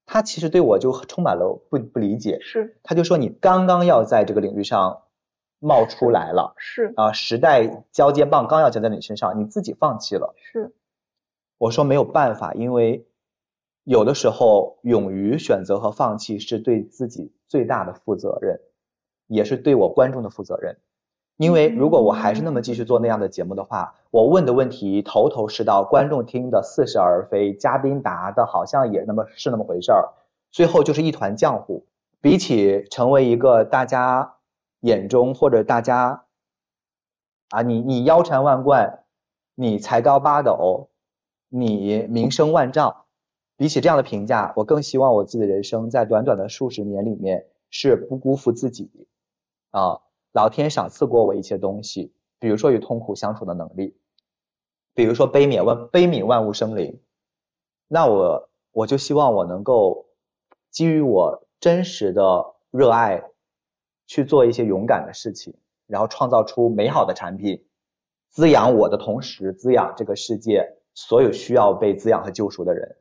[0.07, 5.03] 他其实对我就充满了不不理解，是，他就说你刚刚要在这个领域上
[5.61, 10.35] 冒出来了是啊，时代交接棒刚要交在你身上，你自己放弃了。
[10.37, 10.75] 是，
[11.59, 13.07] 我说没有办法，因为
[13.85, 18.61] 有的时候勇于选择和放弃是对自己最大的负责任，
[19.27, 20.79] 也是对我观众的负责任。
[21.37, 30.11] 因为如果我还是那么继续做那样的节目的话，我问的问题头头是道，观众听的似是而非，嘉宾答的好像也那么是那么回事儿，
[30.51, 31.87] 最后就是一团浆糊。
[32.21, 34.35] 比起成为一个大家
[34.81, 36.25] 眼中或者大家
[37.51, 39.05] 啊，你你腰缠万贯，
[39.55, 40.91] 你才高八斗，
[41.49, 43.05] 你名声万丈，
[43.57, 48.91] 比起这样的评价，我更希望我自己的人生在短短的数十年里面是不辜负自己
[49.71, 50.01] 啊。
[50.33, 53.97] 老天赏赐过我一些东西，比如说与痛苦相处的能力，
[54.95, 57.01] 比如说悲悯万悲悯万物生灵，
[57.89, 60.07] 那我我就希望我能够
[60.71, 63.25] 基于我真实的热爱
[64.11, 65.55] 去做一些勇敢的事情，
[65.87, 67.65] 然后创造出美好的产品，
[68.29, 72.97] 滋养我的同时滋养这个世界所有需要被滋养和救赎的人。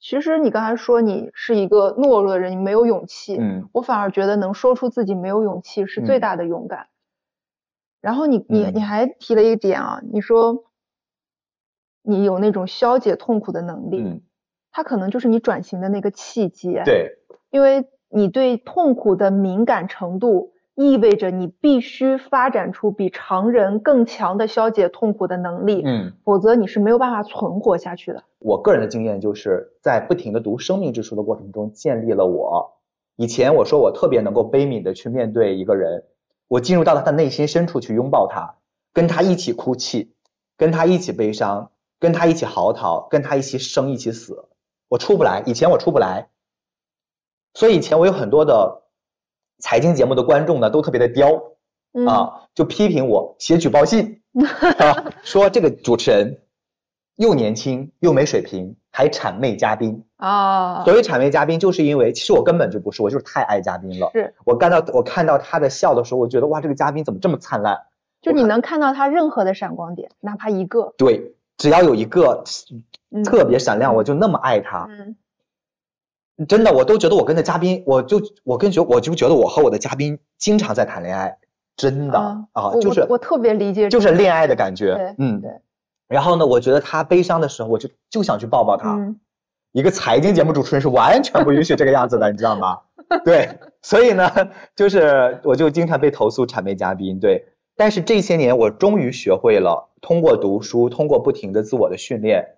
[0.00, 3.36] 其实你刚才说你是一个懦弱的人，你没有勇气。
[3.38, 6.88] 嗯，我反而觉得能说出自己没有勇气是最大的勇敢。
[8.00, 10.64] 然后你你你还提了一点啊，你说
[12.00, 14.22] 你有那种消解痛苦的能力，嗯，
[14.70, 17.18] 它可能就是你转型的那个契机。，对，
[17.50, 20.52] 因为你对痛苦的敏感程度。
[20.80, 28.22] 意味着你必须发展出比常人更强的消解痛苦的能力，嗯，否则你是没有办法存活下去的。
[28.38, 32.78] 我个人的经验就是在不停的读生命之书的过程中，建立了我
[33.16, 36.04] 以前我说我特别能够悲悯的去面对一个人，
[36.46, 38.54] 我进入到他的内心深处去拥抱他，
[38.92, 40.12] 跟他一起哭泣，
[40.56, 44.44] 跟他一起悲伤，跟他一起嚎啕，跟他一起生一起死，
[44.88, 46.28] 我出不来，以前我出不来，
[47.54, 48.82] 所以以前我有很多的。
[49.60, 51.30] 财经节目的观众呢，都特别的刁
[52.06, 54.22] 啊，就批评我写举报信
[54.78, 56.42] 啊，说这个主持人
[57.16, 60.84] 又年轻又没水平，还谄媚嘉宾啊。
[60.84, 64.08] 所谓谄媚嘉宾，就是因为其实我根本就不是，我就是太爱嘉宾了。
[64.12, 67.80] 是我看到我看到他的笑的时候，我觉得哇，这个嘉宾怎么这么灿烂？
[68.22, 70.94] 就你能看到他任何的闪光点，哪怕一个。
[70.96, 72.44] 对，只要有一个
[73.24, 74.86] 特别闪亮，我就那么爱他。
[74.88, 75.16] 嗯。
[76.46, 81.38] 真的，我都觉得我跟的嘉宾，我就我跟觉我就觉得我和我的嘉宾经常在谈恋爱，
[81.76, 82.18] 真的
[82.52, 85.50] 啊，就是我特别理解，就是恋爱的感觉，嗯对。
[86.06, 88.94] 然后呢，我觉得他悲伤的时候，我就就想去抱抱他。
[88.94, 89.20] 嗯、
[89.72, 92.78] 一个财经节目主持人是完全不允许这个样子的，你知道吗？
[93.24, 94.30] 对，所以呢，
[94.76, 97.46] 就是我就经常被投诉谄媚嘉宾，对。
[97.76, 102.54] 但是这些年，我终于学会了通过读书，通过不停的自我的训练。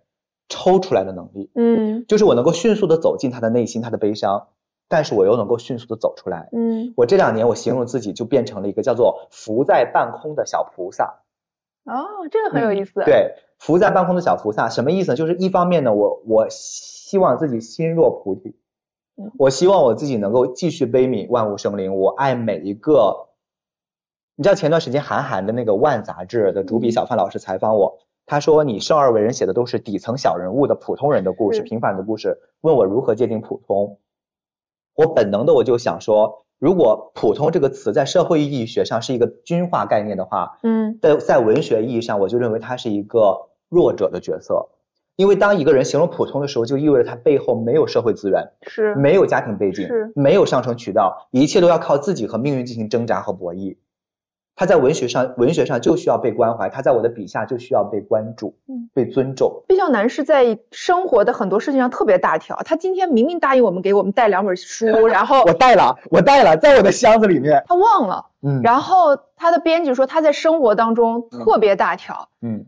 [0.51, 4.49] 抽出来的能力，嗯，就是我能够迅速的走进他的内心，他的悲伤，
[4.89, 11.21] 但是我又能够迅速的走出来，嗯，我这两年我形容自己就变成了一个叫做浮在半空的小菩萨，
[11.85, 14.69] 哦，这个很有意思，嗯、对，浮在半空的小菩萨。
[14.69, 15.13] 什么意思？
[15.13, 15.17] 呢？
[15.17, 18.57] 就是一方面呢，我我希望自己心若菩提，
[19.17, 23.29] 嗯，我希望我自己能够继续悲悯万物生灵，我爱每一个，
[24.35, 28.01] 你知道前段时间韩寒的那个《万》杂志的主笔小范老师采访我。
[28.31, 32.39] 他说：“你生而为人写的都是底层小人物的普通人的故事，平凡的故事。
[32.61, 33.99] 问我如何界定普通？
[34.95, 44.69] 我本能的我就想说，如果‘普通’这个词在社会意义学上是一个均化概念的话，嗯，在在文学意义上，我就认为他是一个弱者的角色。
[45.17, 53.77] 因为当一个人形容普通的时候，就意味着他背后没有社会资源，是没有家庭背景，是没有上升渠道，一切都要靠自己和命运进行挣扎和博弈。”
[54.61, 59.65] 他在文学上，文学上就需要被关怀；他在我的笔下就需要被关注、嗯、被尊重。
[59.67, 62.61] 毕向南是在生活的很多事情上特别大条。
[62.63, 68.27] 他今天明明答应我们给我们带两本书， 然后我带了，我带了，在我的箱子里面，他忘了。
[68.43, 72.29] 嗯，然后他的编辑说他在生活当中特别大条。
[72.43, 72.67] 嗯，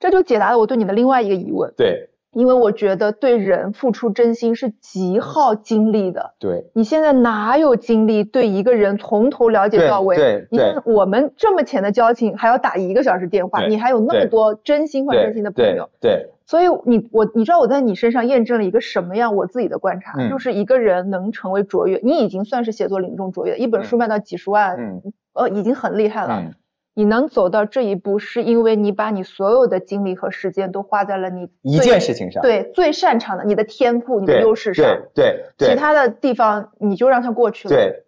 [0.00, 1.72] 这就解答了我对你的另外一个疑问。
[1.76, 2.07] 对。
[2.32, 6.34] 因为我觉得对人付出真心是极耗精力的。
[6.38, 10.16] 对，你现在哪有精力对一个人从头了解到尾？
[10.16, 15.88] 对，你看我们这么浅的交情，还要打一个小时电话，你还有那么多真心换真心的朋友。
[16.00, 26.40] 对，所以你我你知道我在你身上验证了一个什么样我自己的观察，嗯、就是一个人能成为卓越，你已经算是写作领中卓越，一本书卖到几十万，嗯，呃，已经很厉害了。
[26.40, 26.54] 嗯
[26.98, 34.84] 你能走到这一步，是因为你把你所有的精力和时间都花在了你一件事情上，对最擅长的你的天赋、你的优势上，
[35.14, 37.72] 对对，其他的地方你就让它过去了。
[37.72, 38.02] 对，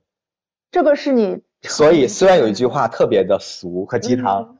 [0.72, 1.40] 这个是你。
[1.62, 4.58] 所以虽然有一句话特别的俗和鸡汤，嗯、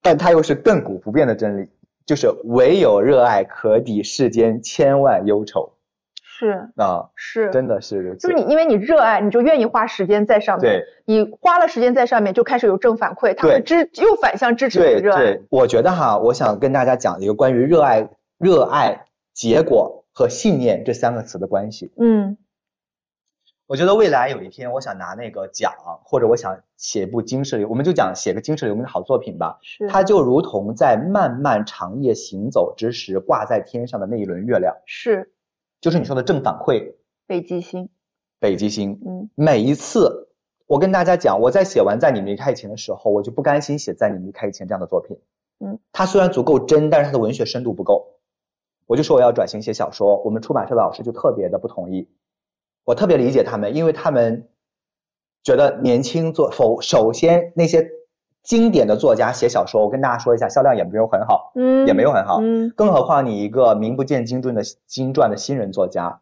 [0.00, 1.68] 但它又是亘古不变的真理，
[2.06, 5.74] 就是唯有热爱可抵世间千万忧愁。
[6.38, 8.16] 是啊，是，真的是。
[8.16, 10.80] 就是你，因为你热爱，你就愿意花时间在上面。
[10.80, 15.20] 对，你花了时间在上面，就开始有正反馈，它对会支又反向支持你对热爱。
[15.20, 21.92] 对，我觉得哈，我想跟大家讲一个关于热爱、热爱、结果和信念这三个词的关系。
[21.98, 22.36] 嗯
[23.66, 25.70] 我觉得未来有一天，我想拿那个奖，
[26.02, 29.58] 或者我想写一部惊世流，我们就讲写个惊世流名的好作品吧。
[29.60, 35.32] 是，它就如同在漫漫长夜行走之时，挂在天上的那一轮月亮，是
[35.80, 36.94] 就是你说的正反馈，
[37.26, 37.88] 北极星。
[38.40, 39.00] 北极星。
[39.06, 40.28] 嗯每一次，
[40.66, 45.18] 我跟大家讲，我在写完《在你离开以前》的时候，我就不甘心写《在你离开以前》这样的作品。
[45.60, 48.14] 嗯，它虽然足够真，但是它的文学深度不够。
[48.86, 52.08] 我就说我要转型写小说，我们出版社的老师就特别的不同意。
[52.84, 54.48] 我特别理解他们，因为他们
[55.42, 57.90] 觉得年轻作否首先那些
[58.42, 62.38] 经典的作家写小说，我跟大家说一下，销量也没有很好，嗯，也没有很好。
[62.40, 62.70] 嗯。
[62.76, 66.20] 更何况你一个名不见经传的经传的新人作家，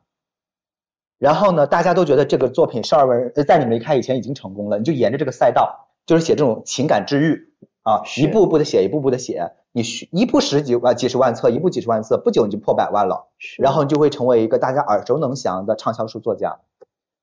[1.19, 7.53] 然后呢，大家都觉得这个作品少儿文呃在你们离开以前已经成功了，你就沿着这个赛道，就是写这种情感治愈。
[7.83, 13.63] 啊，一步步的写，一步步的写，你需一部十几万几十万册，一部几十万册，不久你就破百万了，是。
[13.63, 16.59] 然后你就会成为一个大家耳熟能详的畅销书作家。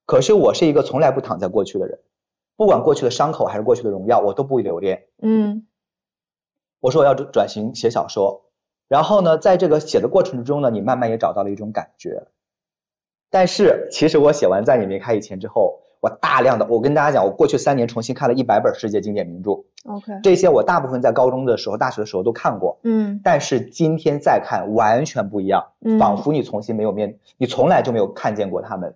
[0.05, 1.99] 可是我是一个从来不躺在过去的人，
[2.63, 5.03] 不管过去的伤口还是过去的荣耀，我都不留恋。
[5.21, 5.67] 嗯。
[6.79, 8.45] 我说我要转转型写小说，
[8.87, 12.27] 然后呢，在这个写的过程之中呢，你慢慢也找到了一种感觉。
[13.29, 23.19] 但是其实我写完在你离开以前之后，我大量的，我跟大家讲，我过去三年重新看了一百本世界经典名著，，OK，这些我大部分在高中的时候、大学的时候都看过，嗯。
[23.25, 25.99] 但是今天再看完全不一样，嗯。
[25.99, 28.95] 仿佛你重新没有面，你从来就没有看见过他们。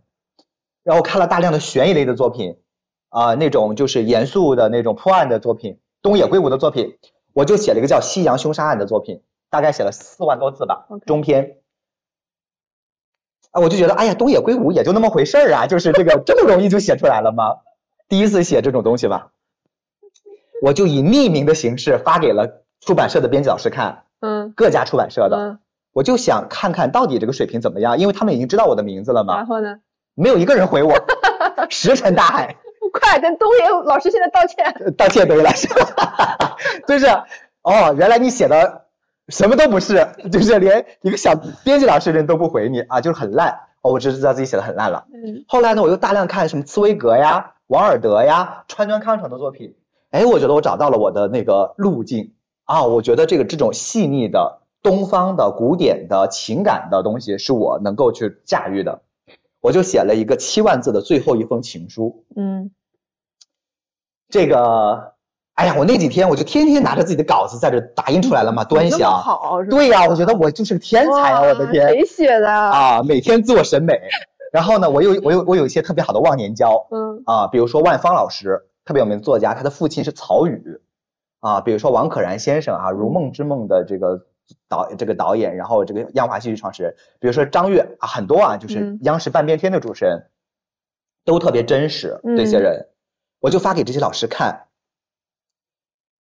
[0.84, 2.60] 然后看了大量的悬疑类的作品，
[3.18, 7.00] 啊、那种就是严肃的那种破案的作品，东野圭吾的作品，
[7.34, 11.58] 我就写了一个叫《西洋凶杀案》的作品，大概写了四万多字吧中篇。
[13.50, 17.56] 啊，我就觉得，哎呀，东野圭吾也就那么回事儿啊，就是这个这么容易就写出来了吗？
[18.08, 19.32] 第一次写这种东西吧，
[20.62, 25.60] 我就以匿名的形式发给了出版社的编辑老师看，嗯各家出版社的，嗯，
[25.92, 29.80] 我就想看看到底这个水平怎么样，因为他们已经知道我的名字了嘛然，后呢？
[30.14, 30.94] 没有一个人回我，
[31.72, 32.58] 石沉大海，
[32.92, 34.66] 快跟东野老师现在道歉。
[34.86, 36.58] 呃道歉对了，是吧？
[36.88, 37.06] 就是
[37.64, 38.86] 哦，原来你写的
[39.30, 43.60] 什么都不是， 就是连一个小编辑老师人都不回你啊，就是很烂。
[43.82, 45.06] 哦，我只是知道自己写的很烂了。
[45.14, 49.76] 嗯后来呢，我又大量看什么茨威格呀、王尔德呀、川端康成的作品，
[50.12, 52.34] 哎，我觉得我找到了我的那个路径
[52.66, 59.02] 啊，我觉得这个这种细腻的东方的古典的情感的东西是我能够去驾驭的，
[59.62, 62.26] 我就写了一个七万字的最后一封情书。
[62.36, 62.72] 嗯
[64.30, 65.14] 这个，
[65.54, 69.12] 哎呀，我那几天我就天天拿着自己的稿子在这打印出来了嘛，端详。
[69.22, 69.64] 好？
[69.70, 71.42] 对呀、我觉得我就是个天才啊！
[71.42, 72.52] 我的天谁写的？
[72.52, 74.00] 啊，每天自我审美。
[74.52, 80.82] 然后呢，我有我有我有一些特别好的忘年交嗯啊，比如说万芳老师，特别有名的作家，他的父亲是曹禺
[81.40, 84.26] 啊，比如说王可然先生啊，《如梦之梦》的这个
[84.68, 90.30] 导这个导演，然后这个央华戏剧创始人，比如说张悦啊，很多啊，就是嗯央视半边天的主持人，
[91.26, 92.88] 都特别真实，这些嗯人，
[93.40, 94.64] 我就发给这些老师看。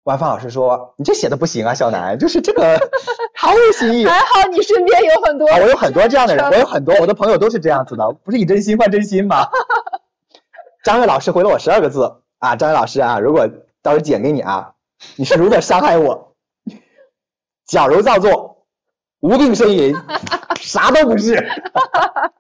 [0.04, 2.78] 万芳老师说：“你这写的不行啊，小南，就是这个
[3.36, 9.48] 毫无新意。”还好你身边有很多啊，我有很多这样的人，我有很多我的朋友都是这样子的，不是以真心换真心吗？
[10.84, 13.48] 张悦老师回了我十二个字啊，张悦老师啊，如果
[13.82, 14.74] 到时候剪给你啊，
[15.16, 16.33] 你是如何伤害我？
[17.66, 18.66] 矫揉造作，
[19.20, 19.96] 无病呻吟，
[20.60, 21.36] 啥都不是。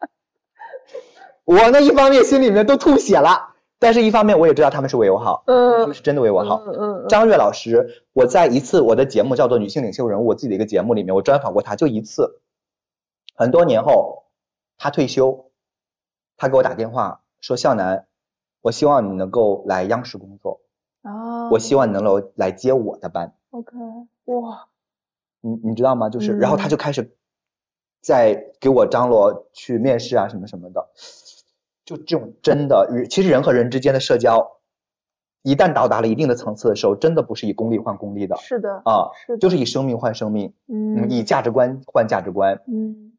[1.46, 6.62] 我呢，一方面心里面都吐血了，但是一方面我也知道他们是为我好，他嗯们是真的为我好。
[6.66, 12.40] 嗯嗯嗯张悦老师，我在一次我的节目叫做《女性领袖人物》，我自己的一个节目里面，我专访过他，就一次。
[13.36, 14.26] 很多年后，
[14.78, 15.52] 他退休，
[16.38, 18.06] 他给我打电话说：“向南，
[18.62, 20.62] 我希望你能够来央视工作，
[21.02, 23.34] 哦，我希望你能够来接我的班。
[23.52, 23.76] OK
[24.26, 24.68] 哇
[25.44, 26.10] 你你知道吗？
[26.10, 27.16] 就是，然后他嗯就开始
[28.02, 30.88] 在给我张罗去面试啊什么什么的，
[31.86, 34.60] 就这种真的，其实人和人之间的社交，
[35.42, 42.62] 一旦到达了一定的层次的时候，真的不是以功利换功利的是的啊，就是以生命换生命，嗯以价值观换价值观。
[42.68, 43.14] 嗯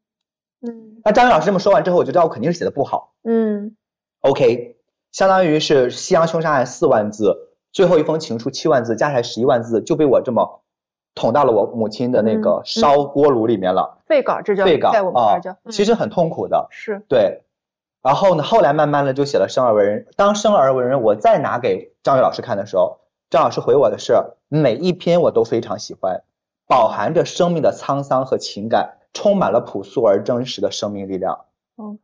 [0.61, 3.13] 嗯那张宇老师这么说完之后，我就知道我肯定是写的不好。
[3.23, 3.77] 嗯
[4.21, 4.77] OK，
[5.11, 10.63] 相当于是《西洋凶杀案》四万字，最后一封情书七万字，加起来十一万字，就被我这么
[11.15, 13.97] 捅到了我母亲的那嗯个烧锅炉里面了。
[14.05, 16.67] 废稿这叫废稿在我们这啊儿叫，嗯其实很痛苦的。
[16.69, 17.41] 是对，
[18.03, 20.05] 然后呢，后来慢慢的就写了生而为人。
[20.15, 22.99] 当生而为人，我再拿给张宇老师看的时候，
[23.31, 24.13] 张老师回我的是
[24.47, 26.21] 每一篇我都非常喜欢，
[26.67, 31.45] 饱含着生命的沧桑和情感，充满了朴素而真实的生命力量。
[31.77, 31.99] OK，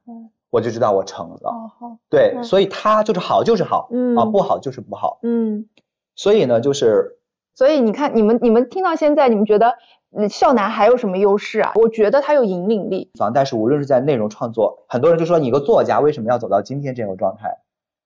[0.50, 1.50] 我就知道我成了。
[1.50, 5.20] 哦好，对，嗯所以他就是好就是好，嗯啊，不好就是不好。
[5.22, 5.70] 嗯，
[6.16, 7.20] 所以呢，就是
[7.56, 9.76] 所以你看，你们你们听到现在，你们觉得
[10.16, 11.74] 嗯少男还有什么优势啊？
[11.76, 13.12] 我觉得他有引领力。
[13.18, 17.60] 方，但是无论是在内容创作，很多人就说你一个作家为什么要走到今天这种状态？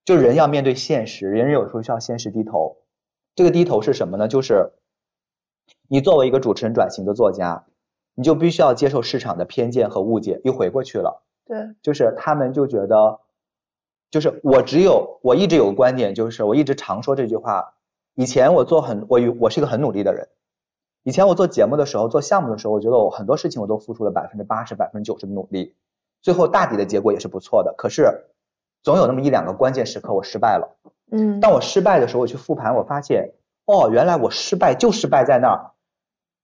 [0.04, 2.78] 就人要面对现实，人有时候需要现实低头。
[3.36, 4.28] 这个低头是什么呢？
[4.28, 4.74] 就是
[5.88, 7.66] 你作为一个主持人转型的作家，
[8.16, 11.24] 你就必须要接受市场的偏见和误解，又回过去了。
[11.46, 13.20] 对，就是他们就觉得，
[14.10, 17.75] 就是我只有我一直有个观点，就是我一直常说这句话。
[18.16, 20.30] 以前我做很我有我是一个很努力的人，
[21.04, 25.76] 以前我做节目的时候，做项目的时候，我觉得我很多事情我都付出了百分之八十、百分之九十的努力，
[26.22, 27.76] 最后大抵的结果也是不错的。
[27.78, 28.26] 可是
[28.82, 30.78] 总有那么一两个关键时刻我失败了。
[31.12, 33.34] 嗯，当我失败的时候，我去复盘，我发现，
[33.66, 35.72] 哦，原来我失败就失败在那儿。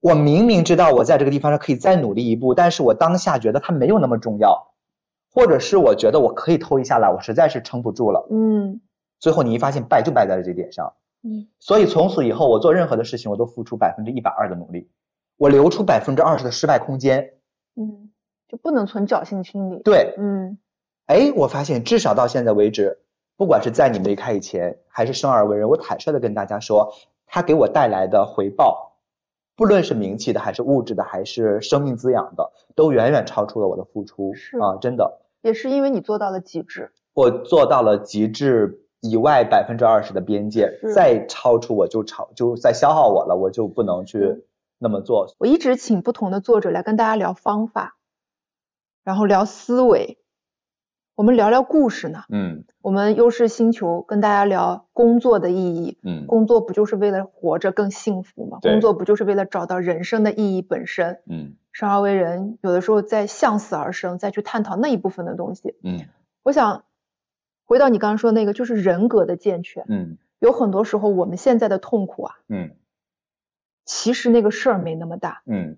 [0.01, 4.74] 我明明知道我在这个地方上可以再努力一步，但是我当下觉得它没有那么重要，
[5.32, 8.28] 或者是我觉得我可以偷一下懒，我实在是撑不住了。
[8.30, 8.82] 嗯
[9.19, 10.93] 最后你一发现败就败在了这点上，
[11.24, 14.89] 嗯所以从此以后我做任何的事情我都付出百分之一百二的努力，
[15.38, 17.34] 我留出百分之二十的失败空间。
[17.76, 18.11] 嗯，
[18.47, 19.82] 就不能存侥幸心理。
[19.84, 20.57] 对，嗯
[21.05, 22.99] 哎，我发现至少到现在为止，
[23.38, 26.93] 不管是在你们离开以前，还是生而为人，我坦率的跟大家说，
[27.26, 28.97] 他给我带来的回报，
[29.55, 34.78] 不论是名气的，还是物质的，还是生命滋养的，都远远超出了我的付出是啊！
[34.82, 36.91] 真的，也是因为你做到了极致。
[37.13, 44.45] 我做到了极致以外百分之二十的边界，再超出我就超就再消耗我了，我就不能去
[44.78, 45.28] 那么做。
[45.39, 47.97] 我一直请不同的作者来跟大家聊方法，
[49.04, 50.20] 然后聊思维，
[51.16, 52.24] 我们聊聊故事呢。
[52.30, 55.99] 嗯我们优势星球跟大家聊工作的意义。
[56.04, 58.60] 嗯工作不就是为了活着更幸福吗？
[58.62, 61.22] 工作不就是为了找到人生的意义本身？
[61.28, 65.76] 嗯生而为人，有的时候在向死而生，再去探讨那一部分的东西。
[65.84, 65.99] 嗯
[66.43, 66.84] 我想
[67.72, 69.86] 回到你刚刚说那个，就是人格的健全。
[69.88, 70.17] 嗯。
[70.39, 72.72] 有很多时候，我们现在的痛苦啊，嗯。
[73.86, 75.78] 其实那个事儿没那么大，嗯。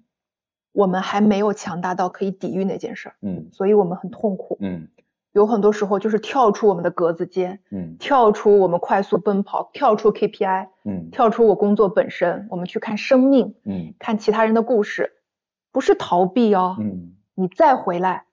[0.71, 3.49] 我们还没有强大到可以抵御那件事儿，嗯。
[3.51, 4.57] 所以我们很痛苦。
[4.59, 4.87] 嗯。
[5.33, 7.95] 有很多时候就是跳出我们的格子间，嗯。
[7.99, 11.11] 跳出我们快速奔跑，跳出 KPI，嗯。
[11.11, 13.93] 跳出我工作本身，我们去看生命，嗯。
[13.99, 15.13] 看其他人的故事，
[15.71, 17.17] 不是逃避哦，嗯。
[17.35, 18.25] 你再回来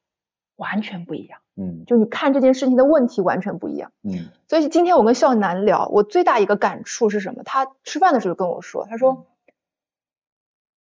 [0.57, 3.93] 完全不一样，嗯就你看这件事情的问题完全不一样。
[4.03, 7.43] 嗯所以今天我跟笑楠聊，我最大一个感触是什么？
[7.45, 9.27] 他吃饭的时候跟我说，他说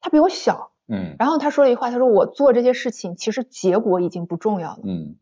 [0.01, 5.15] 他比我小，嗯然后他说了一句话，他说我做这些事情其实结果已经不重要了，嗯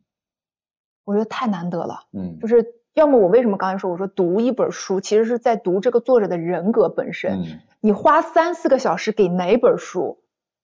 [1.05, 2.05] 我觉得太难得了。
[2.11, 7.43] 嗯就是要么我为什么刚才说我说读一本书，其实是在读这个作者的人格本身。
[7.43, 10.22] 嗯你花三四个小时给哪本书？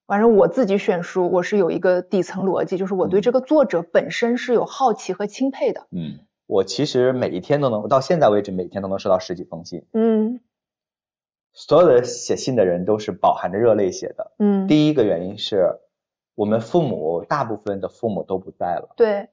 [0.09, 5.85] 反正我自己选书，我是有一个底层逻辑，就是我对这个作者本身是有好奇和钦佩的。
[5.91, 10.41] 嗯，我其实每一天都能，到现在为止每天都能收到十几封信，嗯
[11.53, 14.31] 所有的写信的人都是饱含着热泪写的。
[14.39, 15.77] 嗯，第一个原因是
[16.33, 19.29] 我们父母大部分的父母都不在了，对，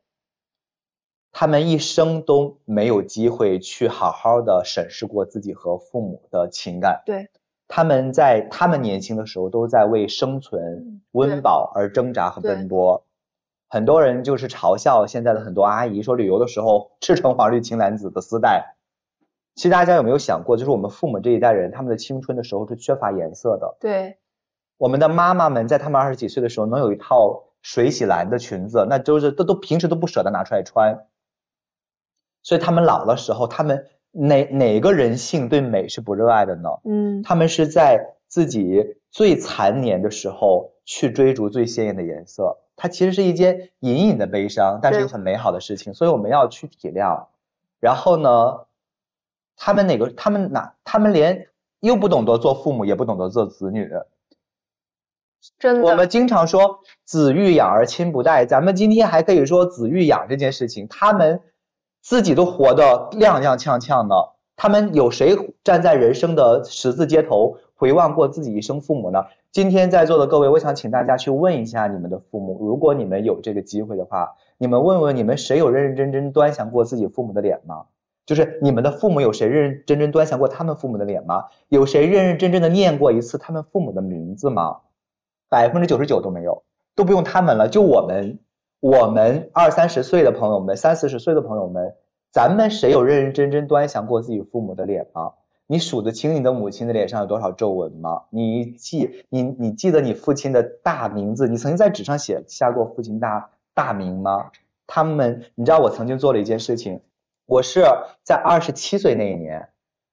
[1.33, 7.03] 他们一生都没有机会去好好的审视过自己和父母的情感。
[7.07, 7.31] 对，
[7.69, 13.05] 他们在他们年轻的时候都在为生存嗯、温饱而挣扎和奔波。
[13.69, 18.77] 很多人就是嘲笑现在的很多阿姨说旅游的时候赤橙黄绿青蓝紫的丝带。
[19.57, 23.77] 其实大家有没有想过，就是我们父母这一代人，他们的青春的时候是缺乏颜色的。
[23.81, 24.19] 对，
[24.77, 31.07] 我们的妈妈们在他们二十几岁的时候能有一套水洗蓝的裙子，那就是都都平时都不舍得拿出来穿。
[32.43, 33.87] 所以他们老的时候，他们
[34.17, 36.71] 哪哪个人性对美是不热爱的呢？
[36.85, 47.27] 嗯他们是在自己最残年的时候去追逐最鲜艳的颜色，它其实是一件隐隐的悲伤，但是又很美好的事情，所以我们要去体谅。
[47.79, 48.67] 然后呢，
[49.57, 51.49] 他们哪个，他们哪，他们连
[51.81, 53.91] 又不懂得做父母，也不懂得做子女。
[55.59, 61.43] 真的，我们经常说子欲养而亲不待，咱们今天还可以说子欲养这件事情，他们
[62.07, 64.15] 自己都活得踉踉跄跄的，
[64.55, 69.25] 他们有谁站在人生的十字街头回望过自己一生父母呢？
[69.51, 77.87] 今天在座的各位，我想请大家去问一下你们的父母，如果你们有这个机会的话，你们问问你们谁有认认真真端详过自己父母的脸吗？
[78.25, 81.47] 就是你们的父母有谁认认真真端详过他们父母的脸吗？
[81.67, 84.77] 有谁认认真真的念过一次他们父母的名字吗？
[85.49, 86.63] 百分之九十九都没有，
[86.95, 88.39] 都不用他们了，就我们，
[88.81, 91.95] 我们二三十岁的朋友们，三四十岁的朋友们，
[92.31, 95.33] 咱们谁有认认真真端详过自己父母的脸吗？
[95.67, 98.25] 你数得清你的母亲的脸上有多少皱纹吗？
[98.31, 101.49] 你记你你记得你父亲的大名字？
[101.49, 104.53] 你曾经在纸上写下过父亲大大名吗？
[104.87, 107.01] 他们，你知道我曾经做了一件事情，
[107.47, 107.83] 我是
[108.23, 109.71] 在二十七岁那一年，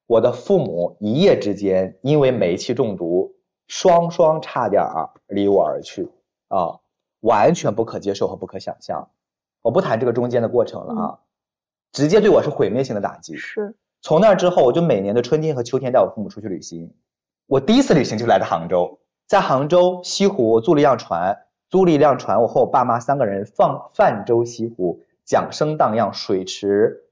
[0.08, 3.36] 我的父母一夜之间因为煤气中毒，
[3.68, 6.10] 双双差点儿离我而去
[6.48, 6.80] 啊，
[7.24, 9.10] 完全不可接受和不可想象。
[9.62, 11.20] 我不谈这个中间的过程了啊，
[11.92, 13.36] 直接对我是毁灭性的打击。
[13.38, 16.94] 是，从那之后，我就每年的春天和秋天带我父母出去旅行。
[17.48, 21.40] 我第一次旅行就来到杭州，在杭州西湖我租了一辆船。
[21.70, 27.06] 租了一辆船，我和我爸妈三个人放泛舟西湖，桨声荡漾，水池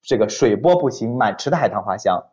[0.00, 2.24] 这个水波不兴，满池的海棠花香。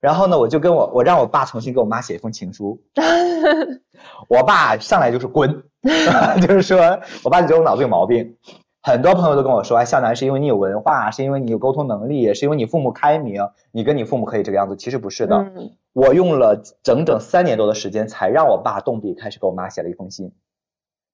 [0.00, 2.82] 然后呢，我就跟我我让我爸重新给我妈写一封情书，
[4.28, 5.67] 我爸上来就是滚，
[6.40, 8.36] 就是说我爸觉得我脑子有毛病。
[8.80, 14.76] 很多朋友都跟我说，哎，向南是因为你有文化，是因为你有沟通能力，是因为你父母开明，你跟你父母可以这个样子。
[14.76, 15.52] 其实不是的，
[15.92, 20.32] 我用了整整三年多的时间，才让我爸动笔开始给我妈写了一封信。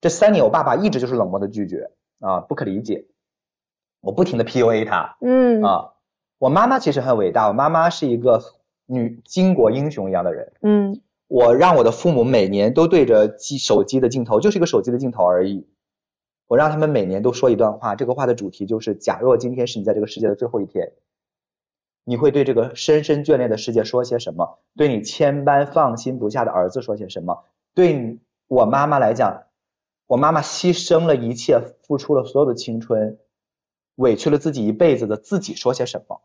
[0.00, 1.90] 这三年，我爸爸一直就是冷漠的拒绝
[2.20, 3.06] 啊，不可理解。
[4.00, 5.92] 我不停的 PUA 他，嗯啊，
[6.38, 8.42] 我妈妈其实很伟大，我妈妈是一个
[8.86, 11.00] 女巾帼英雄一样的人，嗯，
[11.35, 15.66] 我让我的父母每年都对着机手机的镜头，就是一个手机的镜头而已。
[16.47, 20.93] 我让他们每年都说一段话，这个话的主题就是：假若今天是你在这个世界的最后一天，
[22.05, 24.61] 你会对这个深深眷恋的世界说些什么？
[24.76, 27.43] 对你千般放心不下的儿子说些什么？
[27.74, 29.43] 对我妈妈来讲。
[30.07, 33.18] 我妈妈牺牲了一切，付出了所有的青春，
[33.97, 36.20] 委屈了自己一辈子的自己说些什么？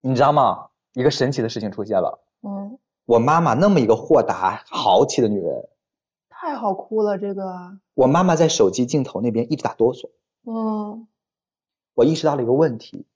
[0.00, 0.70] 你知道吗？
[0.94, 2.24] 一个神奇的事情出现了。
[2.42, 2.80] 嗯。
[3.06, 5.68] 我妈妈那么一个豁达豪气的女人，
[6.30, 7.18] 太好哭了。
[7.18, 7.78] 这个。
[7.94, 10.10] 我妈妈在手机镜头那边一直打哆嗦。
[10.44, 11.06] 嗯。
[11.94, 13.06] 我意识到了一个问题，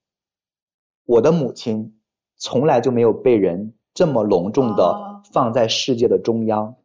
[1.04, 1.98] 我的母亲
[2.36, 6.76] 从来就没有被人这么隆重的放在世界的中央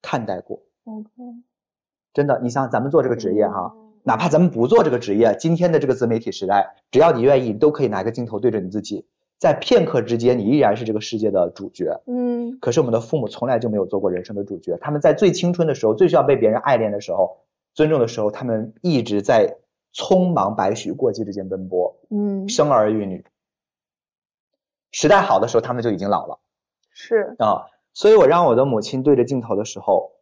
[0.00, 0.62] 看待过。
[0.84, 1.10] OK。
[2.12, 3.74] 真的，你像咱们做这个职业哈，
[4.04, 9.04] 哪怕咱们不做这个职业，今天的这个自媒体时代，只要你愿意，你都可以拿个镜头对着你自己，
[9.38, 12.00] 在片刻之间，你依然是这个世界的主角。
[12.06, 12.58] 嗯。
[12.60, 17.38] 可是我们的父母从来就没有做过人生的主角，他们在最青春的时候，最需要被别人爱恋的时候，
[17.74, 19.56] 尊重的时候，他们一直在
[19.92, 21.96] 匆忙白驹过隙之间奔波。
[22.10, 22.48] 嗯。
[22.48, 23.24] 生儿育女，
[24.92, 26.38] 时代好的时候，他们就已经老了。
[26.90, 27.34] 是。
[27.38, 30.13] 啊，所以我让我的母亲对着镜头的时候。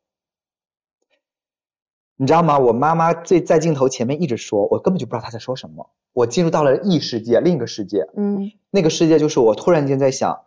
[2.23, 2.57] 你知道吗？
[2.57, 5.91] 我妈妈在在镜头前面一直说，我根本就不知道她在说什么。
[6.12, 8.07] 我进入到了异世界，另一个世界。
[8.16, 10.43] 嗯，那个世界就是我突然间在想，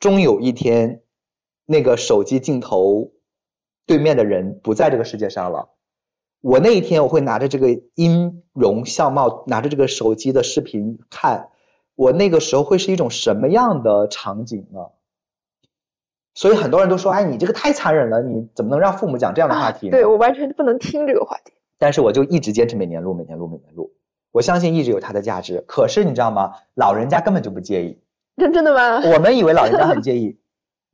[0.00, 1.02] 终有一天，
[1.66, 3.12] 那个手机镜头
[3.84, 5.68] 对面的人不在这个世界上了。
[6.40, 11.50] 我那一天我会拿着这个音容相貌，拿着这个手机的视频看，
[11.94, 14.80] 我那个时候会是一种什么样的场景呢？
[16.34, 19.90] 所以很多人都说，哎，你这个太残忍了，你怎么能让父母讲这样的话题？
[19.90, 21.52] 对我完全不能听这个话题。
[21.78, 23.92] 但是我就一直坚持每年录，每年录，每年录。
[24.30, 25.62] 我相信一直有它的价值。
[25.66, 26.52] 可是你知道吗？
[26.74, 28.00] 老人家根本就不介意。
[28.36, 29.02] 真真的吗？
[29.12, 30.38] 我们以为老人家很介意。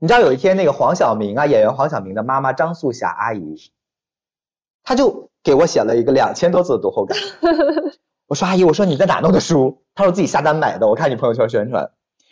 [0.01, 3.57] 你知道有一天那个黄晓明啊，演员黄晓明的妈妈张素霞阿姨，
[4.83, 7.17] 她就给我写了一个两千多字的读后感。
[8.27, 9.83] 我说阿姨，我说你在哪弄的书？
[9.95, 10.89] 她说自己下单买的。
[10.89, 11.91] 我看你朋友圈宣传。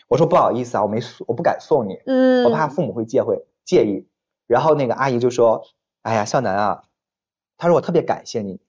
[0.08, 4.06] 我说不好意思啊，我没送，我不敢送你，嗯，我怕父母会介会介意。
[4.46, 5.64] 然后那个阿姨就说
[6.02, 6.82] ：“哎呀，向南啊，
[7.58, 8.60] 她说我特别感谢你。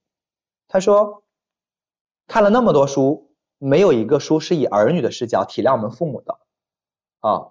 [0.67, 1.21] 她说
[2.25, 3.29] 看了那么多书，
[3.59, 6.39] 没有一个书是以儿女的视角体谅我们父母的
[7.19, 7.49] 啊。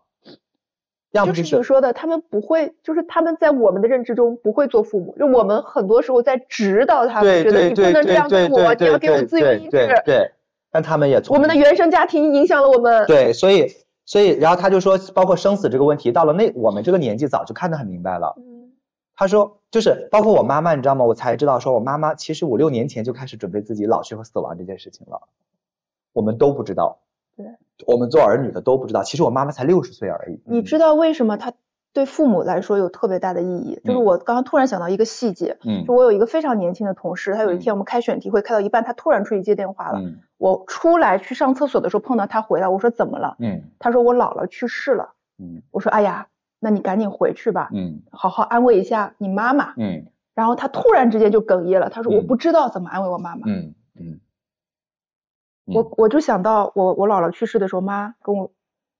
[1.12, 9.70] 要么就是你说的，他们不会，就是他们在我们的认知中不会做父母，就我们很多时候在指导他们，觉得你不能这样对我，你要给我自由意志。”
[10.04, 10.32] 对。
[10.76, 13.06] 但他们也我们的原生家庭影响了我们。
[13.06, 13.72] 对，所以
[14.04, 18.34] 所以然后他就说，包括生死这个问题，到了那我们这个年纪早就看得很明白了。
[18.36, 18.72] 嗯，
[19.14, 21.06] 他说就是包括我妈妈，你知道吗？
[21.06, 25.22] 我才知道说我妈妈其实五六年前就开始准备自己老去和死亡这件事情了，
[26.12, 26.98] 我们都不知道。
[27.38, 27.46] 对，
[27.86, 29.02] 我们做儿女的都不知道。
[29.02, 30.42] 其实我妈妈才六十岁而已。
[30.44, 31.54] 你知道为什么她？
[31.96, 43.36] 对父母来说有特别大的意义，就是我刚刚突然想到一个细节，嗯，就我有一个非常年轻的同事，他有一天我们开选题会开到一半，他突然出去接电话了，嗯，我出来去上厕所的时候碰到他回来，我说怎么了？
[43.38, 46.28] 嗯，他说我姥姥去世了，嗯，我说哎呀，
[46.60, 54.20] 那你赶紧回去吧，嗯，好好安慰一下你妈妈，嗯，然后他突然之间就哽咽了，他说我不知道怎么安慰我妈妈，嗯嗯，
[55.64, 58.50] 我我就想到我我姥姥去世的时候，妈跟我，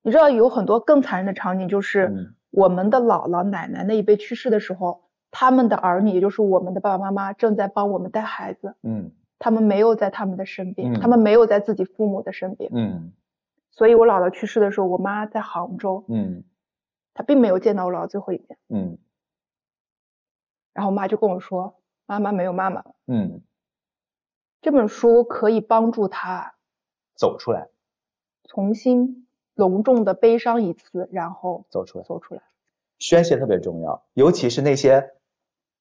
[0.01, 2.33] 你知道有很多更残忍的场景就是。
[2.57, 8.77] 我们的姥姥奶奶那一辈去世的时候，他们的儿女，也就是我们的爸爸妈妈，正在帮我们带孩子。
[8.83, 12.71] 嗯，他们没有在他们的身边，他们没有在自己父母的身边。
[12.73, 13.13] 嗯，
[13.71, 16.03] 所以我姥姥去世的时候，我妈在杭州。
[16.09, 16.45] 嗯，
[17.13, 18.59] 她并没有见到我姥姥最后一面。
[18.71, 18.99] 嗯，
[20.73, 21.77] 然后我妈就跟我说
[22.09, 23.43] ：“妈妈没有妈妈。”嗯，
[24.63, 26.55] 这本书可以帮助他
[27.15, 27.69] 走出来，
[28.45, 29.26] 重新
[29.57, 32.43] 隆重的悲伤一次，然后走出来，走出来。
[32.99, 35.11] 宣泄特别重要，尤其是那些，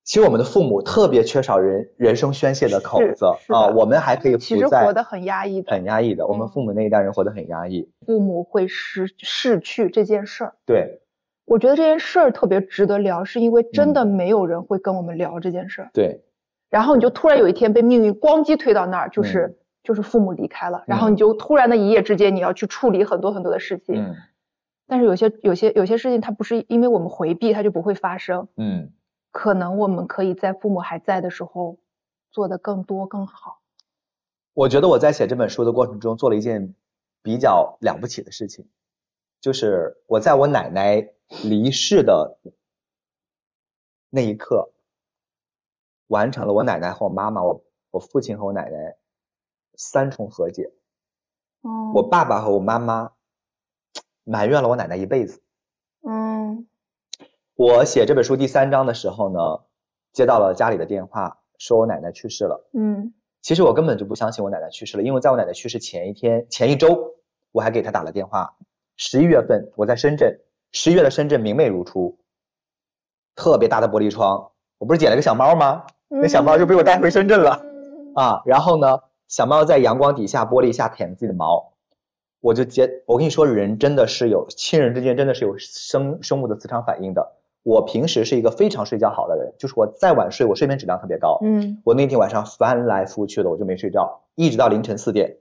[0.03, 6.27] 其实我们的父母特别缺少人人生宣泄的口子啊，我们还可以其实活得很压抑的，很压抑的。
[6.27, 10.55] 我们父母那一代人活得很压抑，父母会失逝去这件事儿。
[10.65, 11.01] 对，
[11.45, 15.89] 我觉得这件事儿特别值得聊，是因为真的没有人会跟我们聊这件事儿。
[15.93, 16.21] 对。
[16.69, 23.95] 然后你就突然有一天被命运咣叽推到那儿，就是就是父母离开了，然后你就突然的一夜之间你要去处理很多很多的事情。
[23.95, 24.15] 嗯。
[24.87, 28.47] 但是有些有些有些事情，它不是因为我们回避，它就不会发生。
[28.55, 28.91] 嗯，
[29.31, 31.79] 可能我们可以在父母还在的时候
[32.29, 33.61] 做的更多更好。
[34.53, 36.75] 我觉得我在写这本书的过程中做了一件
[37.23, 38.67] 比较了不起的事情，
[39.41, 41.09] 就是我在我奶奶
[41.43, 42.37] 离世的
[44.11, 44.69] 那一刻，
[46.07, 48.95] 完成了我奶奶和我妈妈、我我父亲和我奶奶
[49.77, 50.71] 三重和解。
[51.61, 51.93] 哦。
[51.95, 53.11] 我爸爸和我妈妈。
[54.27, 55.43] 埋怨了我奶奶一辈子。
[56.01, 56.67] 嗯，
[57.53, 59.39] 我写这本书第三章的时候呢，
[60.13, 62.67] 接到了家里的电话，说我奶奶去世了。
[62.73, 63.13] 嗯，
[63.43, 67.13] 其实我根本就不相信我奶奶去世了，因为在我奶奶去世前一天、前一周，
[67.51, 68.57] 我还给她打了电话。
[68.97, 70.39] 十一月份我在深圳，
[70.71, 72.17] 十一月的深圳明媚如初，
[73.35, 74.53] 特别大的玻璃窗。
[74.79, 75.85] 我不是捡了个小猫吗？
[76.07, 77.63] 那小猫就被我带回深圳了
[78.15, 78.41] 啊。
[78.45, 81.73] 然后呢，小猫在阳光底下、玻璃下舔自己的毛。
[82.39, 87.33] 我就接，我跟你说，人真的是有亲人之间真的是有生生物的磁场反应的。
[87.63, 91.39] 我平时是一个非常睡觉好的人，就是我再晚睡，我睡眠质量特别高。
[91.41, 95.37] 嗯，我那天晚上翻来覆去的，我就没睡着，一直到凌晨四点，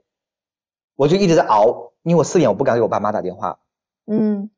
[0.96, 3.58] 我就一直在熬，因为我四点我不敢给我爸妈打电话。
[4.06, 4.48] 嗯，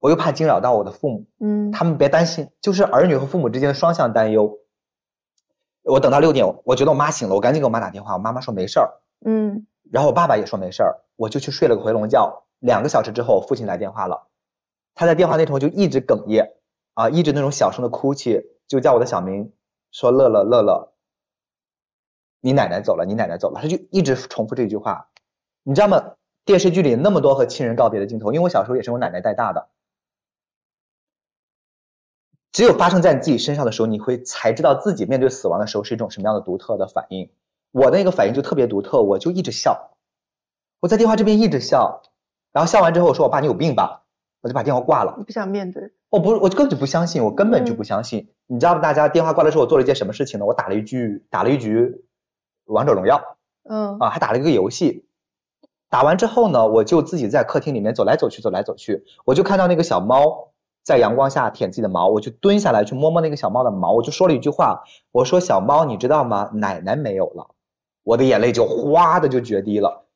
[0.00, 1.26] 我又怕惊扰到我的父母。
[1.38, 4.58] 嗯，他们别担心，就是儿女和父母之间的双向担忧。
[5.82, 9.00] 我等到六点，我觉得我妈醒了，我赶紧给我妈打电话，我妈妈说没事儿。
[9.24, 9.66] 嗯。
[9.90, 12.44] 然后我爸爸也说没事儿，我就去睡了个回笼觉。
[12.60, 14.28] 两个小时之后，我父亲来电话了，
[14.94, 16.54] 他在电话那头就一直哽咽，
[16.94, 19.52] 啊，一直那种小声的哭泣，就叫我的小名，
[19.90, 20.92] 说乐乐乐乐，
[22.40, 25.08] 你奶奶走了，你奶奶走了，他就一直重复这句话。
[25.64, 26.14] 你知道吗？
[26.44, 29.68] 电视剧里那么多和亲人告别的镜头，因为我小时候也是我奶奶带大的，
[32.52, 37.30] 只有发生在你自己身上的时候，你会才知道自己面对死亡的时候是一种什么样的独特的反应。
[37.70, 39.92] 我那个反应就特别独特，我就一直笑，
[40.80, 42.02] 我在电话这边一直笑，
[42.52, 44.02] 然后笑完之后我说我爸你有病吧，
[44.42, 45.14] 我就把电话挂了。
[45.16, 45.90] 你不想面对？
[46.10, 48.28] 我不，我根本就不相信，我根本就不相信。
[48.46, 50.44] 你知道大家电话挂了之后我做了一件什么事情呢？
[50.44, 52.04] 我打了一句，打了一局
[52.66, 55.06] 王者荣耀，嗯，啊，还打了一个游戏。
[55.88, 60.51] 打完之后呢，我就自己在客厅里面走来走去，走来走去，我就看到那个小猫
[60.82, 66.50] 在阳光下舔自己的毛，我就蹲下来去摸摸那个小猫的毛，我就说了一句话，我说小猫你知道吗？
[66.54, 67.54] 奶奶没有了。
[68.02, 70.06] 我的眼泪就哗的就决堤了，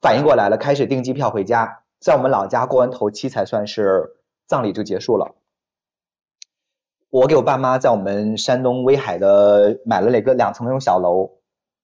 [0.00, 5.34] 反应过来了，开始订机票回家，在我们老家过完头七才算是葬礼就结束了。
[7.10, 11.38] 我给我爸妈在我们山东威海的买了那个两层那种小楼，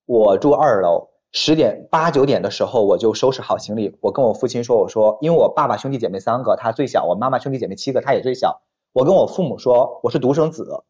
[0.07, 1.09] 我住二楼。
[1.33, 8.62] 十点八九点的时候，我就收拾好行李，我跟我父亲说，我说因为我爸爸兄弟姐妹三个，他最小，我妈妈兄弟姐妹七个，他也最小。
[8.93, 10.85] 我跟我父母说，我是独生子。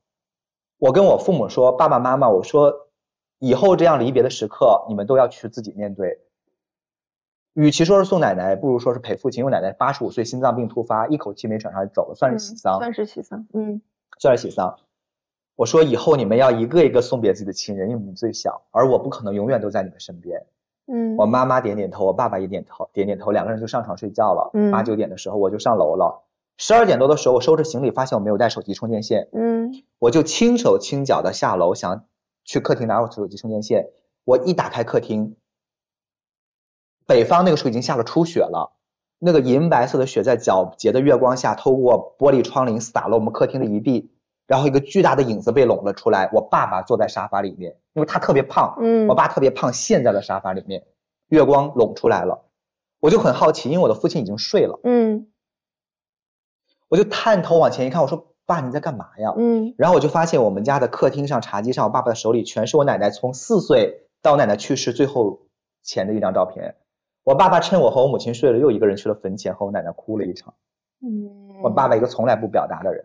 [0.78, 2.86] 我跟我父母说，爸爸妈妈，我说。
[3.42, 6.18] 以后这样离别的时刻，你们都要去自己面对。
[7.54, 9.40] 与其说是送奶奶，不如说是陪父亲。
[9.40, 12.78] 因为奶奶八十五岁，心脏病突发，一口气没喘上来走了，算是喜丧。
[12.78, 13.80] 算是喜丧，嗯，
[14.18, 14.78] 算是喜丧。
[15.60, 20.46] 我说以后你们要一个一个送别自己的亲人，因为你们最小，而我不可能永远都在你们身边。
[20.86, 24.50] 嗯，我妈妈点点头，我爸爸也点头，点点头，两个人就上床睡觉了。
[24.54, 26.22] 嗯，八九点的时候我就上楼了。
[26.56, 29.28] 十二点多的时候，我收拾行李，发现我没有带手机充电线。
[29.34, 32.06] 嗯，我就轻手轻脚的下楼想。
[32.46, 33.90] 去客厅拿我手机充电线，
[34.24, 35.36] 我一打开客厅，
[37.06, 38.72] 北方那个时候已经下了初雪了，
[39.18, 44.10] 那个银白色的雪在皎洁的月光下，透过玻璃窗棂洒了我们客厅的一地，
[44.50, 46.28] 然后一个巨大的影子被拢了出来。
[46.32, 50.82] 我爸爸坐在沙发里面，因为他特别胖，嗯，我爸特别胖，陷在了沙发里面，
[51.28, 52.46] 月光拢出来了，
[52.98, 55.28] 我就很好奇，因为我的父亲已经睡了，嗯，
[56.88, 58.26] 我就探头往前一看，我说。
[58.46, 59.32] 爸，你在干嘛呀？
[59.38, 65.42] 嗯，然后我就发现我们家的客厅上、茶几上，我爸爸的手里全是我奶奶从四岁到我奶奶去世最后
[65.84, 66.74] 前的一张照片。
[67.22, 70.54] 我爸爸趁我和我母亲睡了，又一个人去了坟前和我奶奶哭了一场。
[71.00, 73.04] 嗯，我爸爸一个从来不表达的人。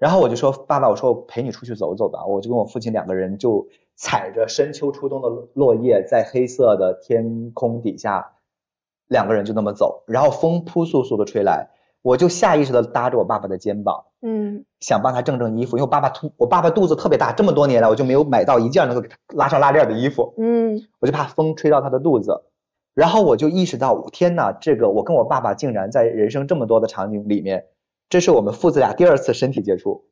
[0.00, 2.26] 然后我就说，爸爸，我说我陪你出去走走吧。
[2.26, 8.32] 我就跟我父亲两个人就踩着深秋初冬的落叶，在黑色的天空底下，
[9.06, 10.02] 两个人就那么走。
[10.08, 11.70] 然后风扑簌簌的吹来。
[12.02, 22.44] 我就下意识的搭着我爸爸的肩膀，嗯想帮他正正衣服，因为我爸爸肚我爸爸肚子特别大，这么多年来我就没有买到一件能够给他拉上拉链的衣服，嗯我就怕风吹到他的肚子，
[22.94, 27.66] 然后我就意识到，天呐，这个我跟我爸爸竟然在人生这么多的场景里面，
[28.10, 30.08] 这是我们父子俩第二次身体接触。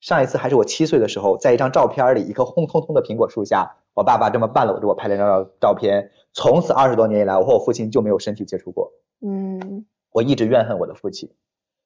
[0.00, 6.10] 上一次还是我七岁的时候，在一张照片里，一棵红彤彤的苹果树下，我爸爸这么半搂着我拍了一张照照片。
[6.32, 8.92] 从此二十多年以来，我和我父亲就没有身体接触过。
[9.20, 11.32] 嗯我一直怨恨我的父亲，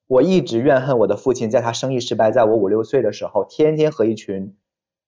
[0.07, 4.57] 我一直怨恨我的父亲，在他生意失败，在我五六岁的时候，天天和一群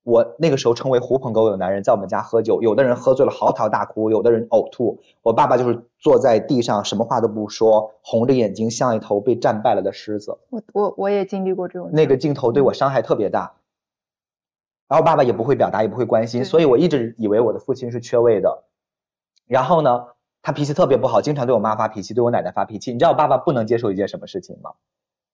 [0.03, 5.01] 我那个时候称为狐朋狗友的男人在我们家喝酒，有的人喝醉了嚎啕大哭，有的人呕吐。
[5.22, 10.38] 我爸爸就是坐在地上，什么话都不说，红着眼睛，像一头被战败了的狮子。
[10.51, 13.55] 我我我也经历过这种那个镜头对我伤害特别大。
[14.88, 18.64] 然后爸爸也不会表达，也不会关心，所以我一直以为我的父亲是缺位的。
[19.46, 20.07] 然后呢，
[20.42, 22.92] 他脾气特别不好，经常对我妈发脾气，对我奶奶发脾气。
[22.92, 24.72] 你知道我爸爸不能接受一件什么事情吗？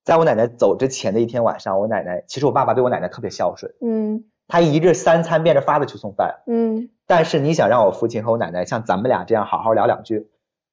[0.04, 6.42] 在我奶奶走之前的一天晚上，我奶奶其实我爸爸对我奶奶特别孝顺，嗯他一日三餐变着法的去送饭。
[6.46, 10.28] 嗯但是你想让我父亲和我奶奶像咱们俩这样好好聊两句，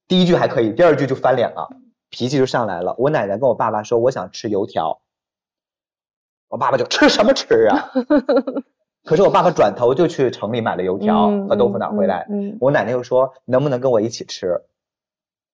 [0.08, 1.70] 第一句还可以，第二句就翻脸了，
[2.10, 2.96] 脾气就上来了。
[2.98, 5.02] 我奶奶跟我爸爸说我想吃油条，
[6.48, 7.92] 我爸爸就吃什么吃啊？
[9.06, 14.62] 可是我爸爸转头就去城里买了油条嗯和豆腐脑回来，嗯我奶奶又说能不能跟我一起吃？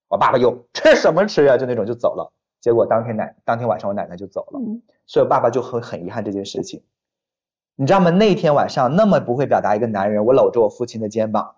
[0.08, 1.58] 我爸爸又吃什么吃啊？
[1.58, 2.32] 就那种就走了。
[2.62, 6.84] 结果当天奶当天晚上我奶奶就走了，嗯所以我爸爸就很很遗憾这件事情。
[7.80, 8.10] 你知道吗？
[8.10, 11.56] 那天晚上那么不会表达一个男人，我搂着我父亲的肩膀，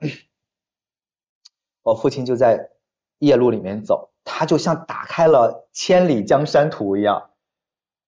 [1.82, 2.70] 我父亲就在
[3.18, 7.32] 夜路里面走，他就像打开了千里江山图一样，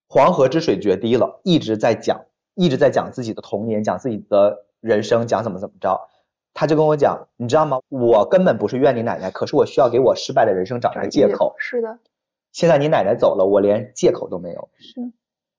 [0.08, 6.08] 黄河之水决堤了，一直在讲，一直在讲自己的童年，讲自己的人生，讲怎么怎么着。
[6.54, 7.80] 他就跟我讲，你知道吗？
[7.90, 11.56] 我根本不是怨你奶奶，可是我需要给我失败的人生找一个借口。
[11.58, 11.98] 是的，
[12.52, 14.70] 现在你奶奶走了，我连借口都没有。
[14.78, 15.02] 是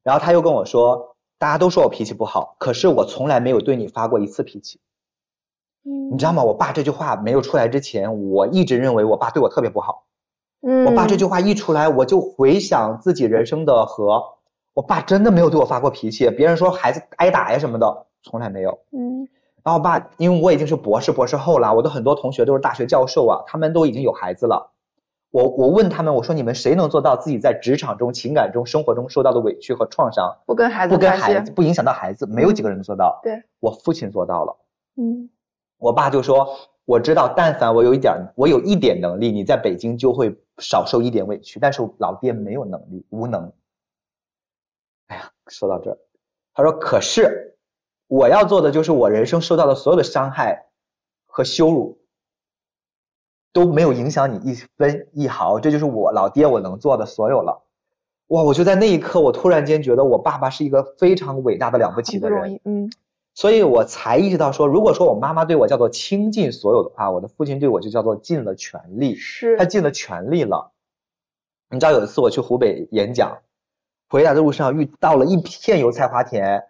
[0.05, 4.81] 然后他又跟我说，大家都说我脾气不好，可是我从来没有对你发过一次脾气。
[5.85, 6.43] 嗯你知道吗？
[6.45, 10.05] 我爸这句话没有出来之前，我一直认为我爸对我特别不好。
[10.63, 14.23] 嗯我爸这句话一出来，我就回想自己人生的和，
[14.73, 16.31] 我爸真的没有对我发过脾气。
[16.31, 18.79] 别人说孩子挨打呀什么的，从来没有。
[18.93, 19.29] 嗯
[19.63, 24.74] 然后我爸，因为我已经是博士、博士后了，我的很多同学都是大学教授啊，他们都已经有孩子了。
[25.35, 33.19] 我我问他们，我说你们谁能做到自己在职场中、情感中、生活中受到的委屈和创伤，不跟孩子不跟孩子，不影响到孩子，没有几个人能做到。
[33.21, 34.57] 对，我父亲做到了。
[34.97, 35.29] 嗯
[35.79, 41.59] 我爸就说，我知道，但凡我有一点，我有一点能力，你在北京就会少受一点委屈。
[41.59, 43.53] 但是老爹没有能力，无能。
[45.09, 45.99] 哎呀，说到这儿，
[46.55, 47.57] 他说，可是
[48.07, 50.67] 我要做的就是我人生受到的所有的伤害
[51.27, 51.99] 和羞辱
[53.55, 57.63] 都没有影响你一分一毫，这就是我老爹我能做的所有了。
[58.27, 58.43] 哇！
[58.43, 62.61] 我就在那一刻，我突然间觉得我爸爸是一个非常伟大的、了不起的人。
[62.65, 62.91] 嗯
[63.37, 70.71] 所以我才意识到说，如果说我妈妈对我叫做倾尽所有的话，我的父亲对我就叫做尽了全力，是他尽了全力了。
[71.71, 73.39] 你知道有一次我去湖北演讲，
[74.09, 76.65] 回来的路上遇到了一片油菜花田，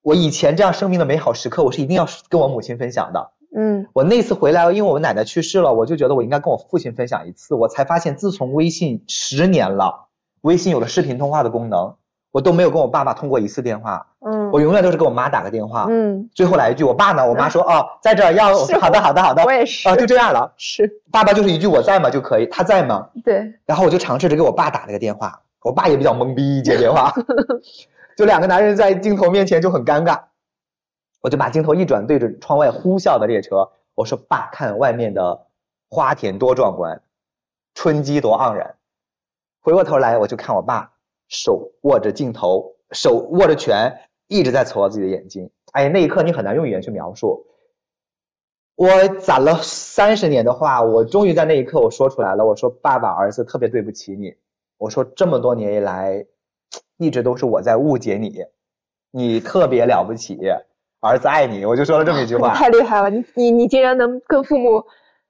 [0.00, 3.32] 我以前这样生命的美好时刻，我是一定要跟我母亲分享的。
[3.56, 7.54] 嗯我那次回来，因为我奶奶去世了，我就觉得我应该跟我父亲分享一次。
[7.54, 10.06] 我才发现，自从微信十年了，
[10.42, 11.94] 微信有了视频通话的功能，
[12.30, 15.86] 我都没有跟我爸爸通过一次电话，嗯我永远都是给我妈打个电话。
[15.88, 17.26] 嗯，最后来一句，我爸呢？
[17.26, 18.54] 我妈说 哦，在这儿要。
[18.80, 19.42] 好的，好的，好的。
[19.44, 20.52] 我也是啊，就这样了。
[20.56, 23.08] 是爸爸就是一句我在吗就可以，他在吗？
[23.24, 27.12] 对，然后我就尝试着给我爸打了个电话，我爸也比较懵逼接电话，
[28.16, 30.18] 就两个男人在镜头面前就很尴尬。
[31.28, 35.46] 我就把镜头一转，对着窗外呼啸的列车，我说：“爸，看外面的
[35.90, 37.02] 花田多壮观，
[37.74, 38.76] 春机多盎然。”
[39.60, 40.94] 回过头来，我就看我爸
[41.28, 45.50] 手握着镜头，手握着拳，一直在搓自己的眼睛。
[45.72, 47.44] 哎，那一刻你很难用语言去描述。
[48.74, 52.46] 我攒了三十年的话，我终于在那一刻我说出来了。
[52.46, 54.34] 我说：“爸爸，儿子特别对不起你。”
[54.78, 56.24] 我说：“这么多年以来，
[56.96, 58.46] 一直都是我在误解你，
[59.10, 60.38] 你特别了不起，
[61.00, 62.52] 儿子爱你。”我就说了这么一句话。
[62.56, 64.84] 太厉害了，你你你竟然能跟父母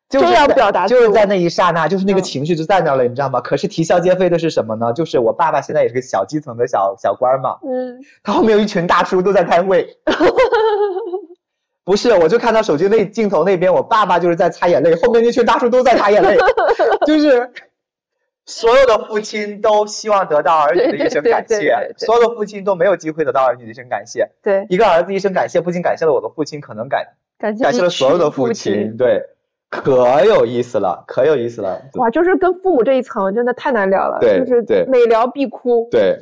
[0.09, 3.41] 就这样表达就是在那一刹那，就是那个嗯情绪就在那儿了，你知道吗？
[3.41, 4.93] 可是啼笑皆非的是什么呢？
[4.93, 9.89] 就是我爸爸现在也是个小基层的小小官儿嘛，嗯他后面有一群大叔都在开会。
[11.85, 16.37] 不是，我就看到手机那镜头那边，我爸爸就是在擦眼泪，后面那群大叔都在擦眼泪，
[17.07, 17.51] 就是
[18.49, 24.31] 所有的父亲都希望得到儿女的一声感谢所有的父亲都没有机会得到儿女的一声感谢。
[24.43, 27.07] 对，一个儿子一声感谢，不仅感谢了我的父亲，可能感
[27.39, 29.23] 感谢了所有的父父亲，对。
[29.71, 31.83] 可有意思了，可有意思了。
[31.97, 36.19] 哇，就是跟父母这一层真的太难聊了，对就是对每聊必哭，对，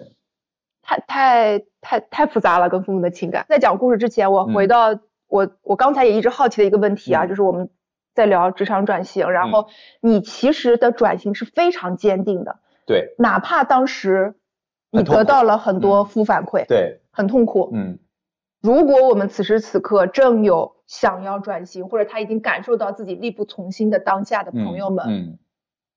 [0.83, 3.47] 太太太太复杂了，跟父母的情感。
[3.49, 4.99] 在讲故事之前，我回到
[5.29, 7.69] 我我刚才也一直好奇的一个问题啊，嗯就是我们
[8.17, 9.69] 在聊职场转型，然后
[10.01, 14.35] 你其实的转型是非常坚定的，对，哪怕当时
[14.91, 17.71] 你得到了很多负反馈，对，很痛苦。
[17.75, 17.99] 嗯。
[18.63, 25.39] 如果我们此时此刻正有想要转型，或者他已经感受到自己力不从心的当下的嗯，朋友们，嗯。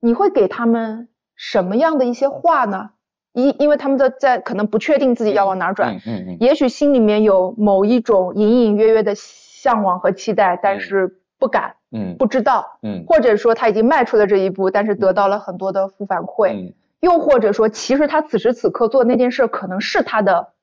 [0.01, 2.91] 你会给他们什么样的一些话呢？
[3.32, 12.15] 因因为他们的在可能不确定自己要往哪儿转，嗯嗯嗯，也许心里面有某一种隐隐约约的向往和期待，但是不敢、嗯。
[12.17, 13.03] 不知道，嗯。
[13.07, 16.73] 或者说他已经迈出了这一步，但是得到了很多的负反馈，嗯。
[16.99, 20.53] 又或者说其实他此时此刻做的那件事可能是他的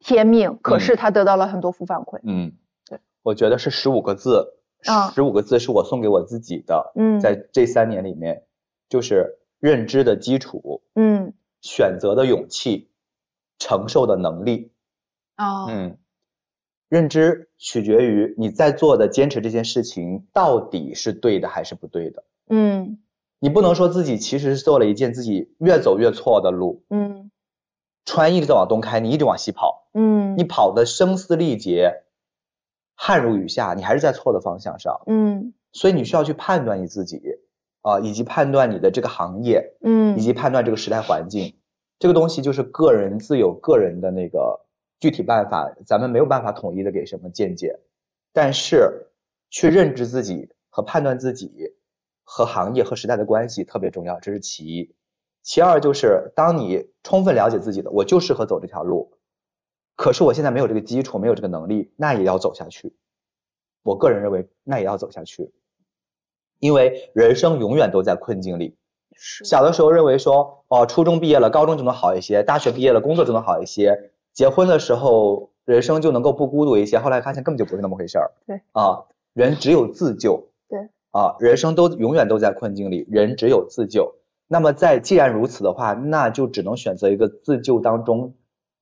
[0.00, 2.18] 天命，可是他得到了很多负反馈。
[2.24, 2.52] 嗯，
[2.88, 4.54] 对，我觉得是十五个字，
[4.86, 7.20] 啊十五个字是我送给我自己的，嗯。
[7.20, 8.42] 在这三年里面，
[8.88, 11.32] 就是认知的基础，嗯。
[11.60, 12.90] 选择的勇气，
[13.58, 14.72] 承受的能力。
[15.38, 15.66] 哦。
[15.70, 15.96] 嗯，
[16.94, 22.22] 认知取决于你在做的坚持这件事情到底是对的还是不对的。
[22.48, 23.00] 嗯
[23.40, 27.32] 你不能说自己其实是做了一件自己越走越错的路，嗯
[28.04, 32.04] 船一直在往东开，你一直往西跑，嗯你跑的声嘶力竭，
[32.94, 35.02] 汗如雨下，你还是在错的方向上。
[35.08, 37.20] 嗯所以你需要去判断你自己
[37.82, 41.54] 啊、以及判断你的这个行业，嗯以及判断这个时代环境。
[41.98, 44.63] 这个东西就是个人自有个人的那个
[45.04, 47.78] 具体办法，咱们没有办法统一的给什么见解。
[48.32, 49.08] 但是
[49.50, 51.74] 去认知自己和判断自己
[52.22, 54.94] 和行业和时代的关系特别重要，这是其一。
[55.42, 59.12] 其二就是当你充分了解自己的，我就适合走这条路，
[59.94, 62.96] 可是我现在没有这个基础，没有这个能力，那也要走下去。
[63.82, 65.52] 我个人认为，那也要走下去，
[66.60, 68.78] 因为人生永远都在困境里。
[69.44, 73.92] 小的时候认为说，哦，初中毕业了，高中就能好一些；大学毕业了，工作就能好一些；
[74.34, 76.98] 结婚的时候，人生就能够不孤独一些。
[76.98, 78.32] 后来发现根本就不是那么回事儿。
[78.46, 80.48] 对啊，人只有自救。
[80.68, 84.16] 对啊，人生都永远都在困境里，人只有自救。
[84.48, 88.34] 那么在既然如此的话，那就只能选择一个自救当中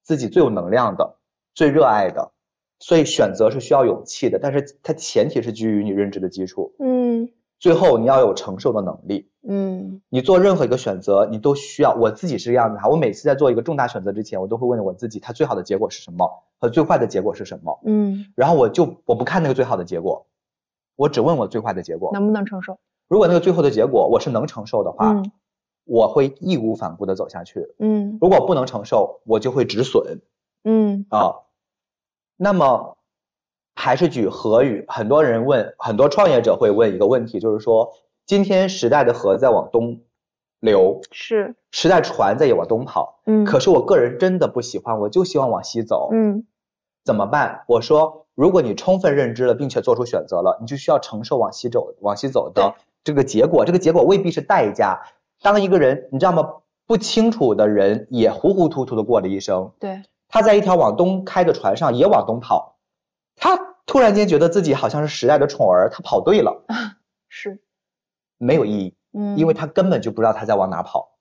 [0.02, 1.16] 自己最有能量的、
[1.54, 2.32] 最热爱的。
[2.78, 6.74] 所以选择是需要勇气的，但是它前提是基于你认知的基础。
[6.80, 7.28] 嗯
[7.62, 9.30] 最后你要有承受的能力。
[9.48, 11.94] 嗯你做任何一个选择，你都需要。
[11.94, 17.78] 我自己是这样子哈，我每次在做一个重大选择之前，我都会问我自己，它最好的结果是什么和最坏的结果是什么。
[17.84, 20.26] 嗯，然后我就我不看那个最好的结果，
[20.96, 22.10] 我只问我最坏的结果。
[22.12, 22.80] 能不能承受？
[23.06, 25.30] 如果那个最后的结果我是能承受的话，嗯
[25.84, 27.74] 我会义无反顾的走下去。
[27.78, 30.20] 嗯如果不能承受，我就会止损
[30.64, 31.46] 嗯啊。
[32.36, 32.96] 那么
[33.74, 37.92] 还是举河语，很多人问，很多创业者会问一个问题，就是说，
[38.26, 40.00] 今天时代的河在往东
[40.60, 46.44] 流，是时代船在也往东跑，嗯可是我个人真的不喜欢，我就希望往西走，嗯
[47.04, 47.64] 怎么办？
[47.66, 55.02] 我说，如果你充分认知了，并且做出选择了，你就需要承受往西走、往西走的这个结果，这个结果未必是代价。
[55.42, 56.48] 当一个人，你知道吗？
[56.84, 62.71] 不清楚的人也糊糊涂涂的过了一生，对他在一条往东开的船上也往东跑，
[63.42, 66.64] 他突然间觉得自己好像是时代的宠儿，他跑对了，
[67.28, 67.60] 是
[68.38, 68.94] 没有意义。
[69.12, 71.18] 嗯因为他根本就不知道他在往哪跑，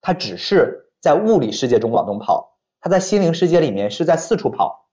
[0.00, 4.88] 他只是在物理世界中往东跑，他在心灵世界里面是在四处跑，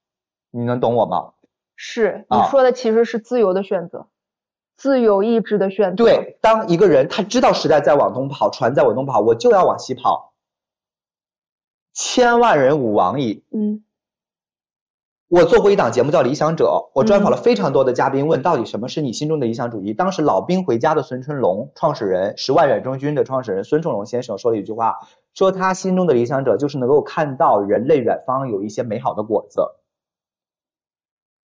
[0.52, 1.34] 你能懂我吗？
[1.76, 4.08] 是你啊说的其实是自由的选择，
[4.78, 6.04] 自由意志的选择。
[6.04, 10.36] 对，当一个人他知道时代在往东跑，船在往东跑，我就要往西跑，
[11.92, 13.44] 千万人吾往矣。
[13.50, 13.84] 嗯
[15.32, 19.94] 我做过一档节目叫《理想者》，我专访嗯了非常多的嘉宾，问到底什么是你心中的理想主义。
[19.94, 24.98] 当时老兵回家的孙春龙创始人，十万远征军的创始人孙春龙先生说了一句话，
[25.34, 29.62] 说他心中的理想者就是能够看到人类远方有一些美好的果子。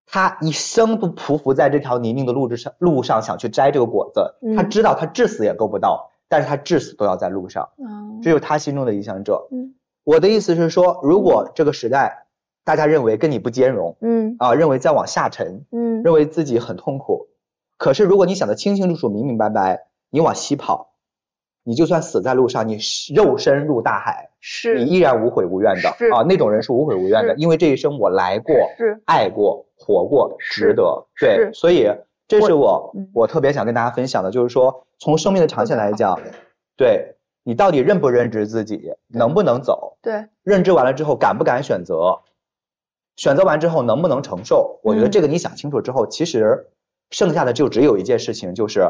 [0.06, 9.48] 他一生都匍匐在这条泥泞的路之上，路上想去摘这个果子，他嗯知道他至死也够不到，但是他至死都要在路上，啊这就是他心中的理想者。
[9.50, 12.27] 嗯我的意思是说，如果这个时代
[12.68, 17.30] 大家认为跟你不兼容，嗯啊，认为在往下沉，嗯认为自己很痛苦。
[17.78, 20.90] 可是如果你想得清清楚楚、明明白白，你往西跑，
[21.64, 22.78] 你就算死在路上，你
[23.16, 26.24] 肉身入大海，是你依然无悔无怨的是啊。
[26.24, 31.08] 那种人是无悔无怨的，因为这一生我来过、是爱过、活过，值得。
[31.18, 31.90] 对，所以
[32.28, 36.20] 这是我嗯我特别想跟大家分享的，就是说从生命的长线来讲，
[36.76, 39.96] 对你到底认不认知自己，能不能走？
[40.02, 42.20] 对认知完了之后，敢不敢选择？
[43.18, 44.80] 选择完之后能不能承受？
[44.84, 46.68] 我觉得嗯这个你想清楚之后，其实
[47.10, 48.88] 剩下的就只有一件事情，就是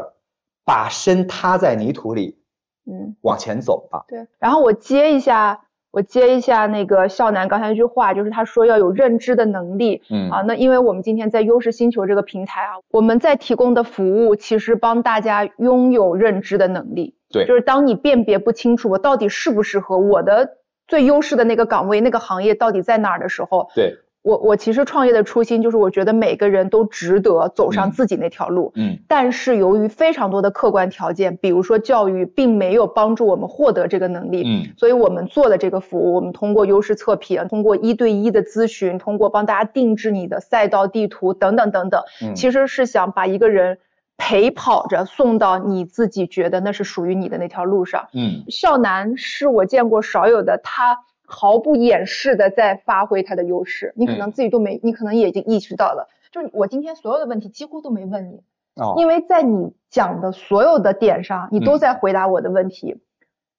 [0.64, 2.38] 把身踏在泥土里，
[2.86, 4.04] 嗯，往前走吧。
[4.06, 4.28] 对。
[4.38, 10.02] 然后我接一下，我接一下那个笑南刚才那句话，就是他说要有认知的能力。
[10.10, 17.16] 嗯啊，那因为我们今天在优势星球这个平台啊，我们在提供的服务其实帮大家拥有认知的能力。
[17.30, 20.56] 对就是当你辨别不清楚我到底适不适合我的
[20.86, 28.72] 最优势的那个岗位、那个行业到底在哪儿的时候，对，我我其实创业的初心就是我觉得每个人都值得走上嗯自己那条路。
[28.74, 34.42] 嗯但是由于非常多的客观条件，比如说教育，并没有帮助我们获得这个能力。
[34.44, 43.78] 嗯所以我们做的这个服务，我们通过优势测评，通过一对一的咨询，通过帮大家定制你的赛道地图等等等等，嗯，其实是想把一个人
[44.16, 48.08] 陪跑着送到你自己觉得那是属于你的那条路上。
[48.12, 50.98] 嗯少南是我见过少有的，他
[51.30, 56.08] 毫不掩饰的在发挥他的优势，你可嗯能自己都没，你可能也已经意识到了。
[56.32, 58.42] 就是我今天所有的问题几乎都没问你，
[58.76, 62.96] 哦，因为在你讲的所有的点上，你都嗯在回答我的问题。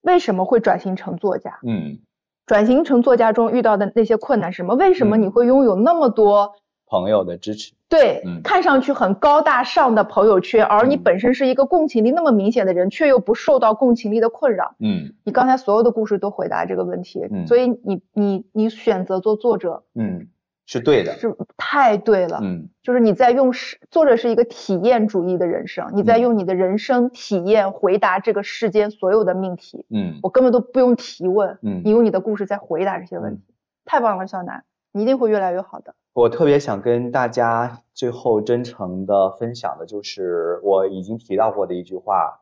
[0.02, 1.60] 为什么会转型成作家？
[1.64, 2.00] 嗯，
[2.48, 4.74] 转型成作家中遇到的那些困难是什么？
[4.76, 6.56] 为什么嗯你会拥有那么多
[6.90, 7.74] 朋友的支持。
[7.88, 14.76] 对、嗯看上去很高大上的朋友圈，而你嗯本身是一个共情力那么明显的人，却又不受到共情力的困扰？
[14.80, 20.28] 嗯你刚才所有的故事都回答这个问题，嗯所以你你你选择做作者嗯，
[20.68, 21.14] 是对的。
[21.14, 22.40] 是太对了。
[22.44, 29.86] 嗯就是你在用是作者是一个体验主义的人生，你在嗯用你的人生体验回答这个世间所有的命题。
[29.90, 33.42] 嗯我根本都不用提问，嗯你用你的故事在回答这些问题，
[33.86, 35.96] 太棒了，小南，你一定会越来越好的。
[36.14, 42.42] 我特别想跟大家最后真诚的分享的就是我已经提到过的一句话，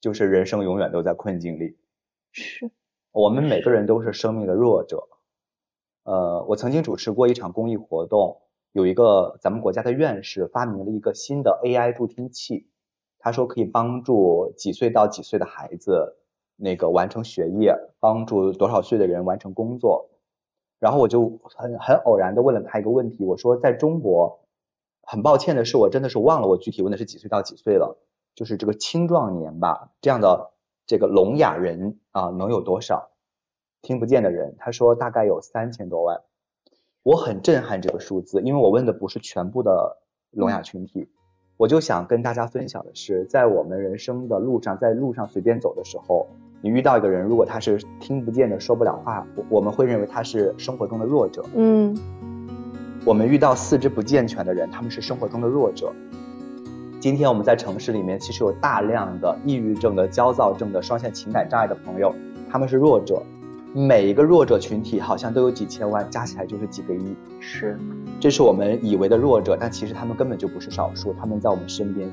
[0.00, 1.76] 就是人生永远都在困境里。
[2.32, 2.70] 是，
[3.12, 5.08] 我们每个人都是生命的弱者。
[6.04, 12.68] 呃，我曾经主持过一场公益活动，有一个咱们国家的院士发明了一个新的 AI 助听器，
[13.18, 16.16] 他说可以帮助几岁到几岁的孩子
[16.56, 20.10] 那个完成学业，帮助多少岁的人完成工作。
[20.84, 24.40] 然后我就很很偶然的问了他一个问题，我说在中国，
[25.02, 27.96] 很抱歉的是，我真的是忘了我具体问的是几岁到几岁了，
[28.34, 30.50] 就是这个青壮年吧，这样的
[30.86, 33.12] 这个聋哑人啊，能有多少？
[33.80, 36.20] 听不见的人，他说大概有三千多万。
[37.02, 41.08] 我很震撼这个数字，因为我问的不是全部的聋哑群体，
[41.56, 46.26] 我就想跟大家分享的是，在我们人生的路上，在路上随便走的时候，
[46.64, 51.44] 你遇到一个人，如果他是听不见的、说不了话，我我们会认为他是生活中的弱者。
[51.54, 51.94] 嗯
[53.04, 55.92] 我们遇到四肢不健全的人，他们是生活中的弱者。
[57.00, 62.14] 今天我们在城市里面，其实有大量的抑郁症的、焦躁症的、双向情感障碍的朋友，
[62.50, 63.22] 他们是弱者。
[63.74, 67.14] 每一个弱者群体好像都有几千万，加起来就是几个亿。
[67.40, 67.78] 是，
[68.18, 72.10] 这是我们以为的弱者，但其实他们根本就不是少数，他们在我们身边。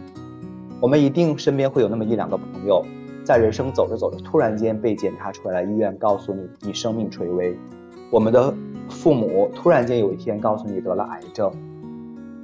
[0.81, 2.83] 我们一定身边会有那么一两个朋友，
[3.23, 7.57] 在人生走着走着，突然间被检查出来，医院告诉你你生命垂危。
[8.11, 8.53] 我们的
[8.89, 11.51] 父母突然间有一天告诉你得了癌症，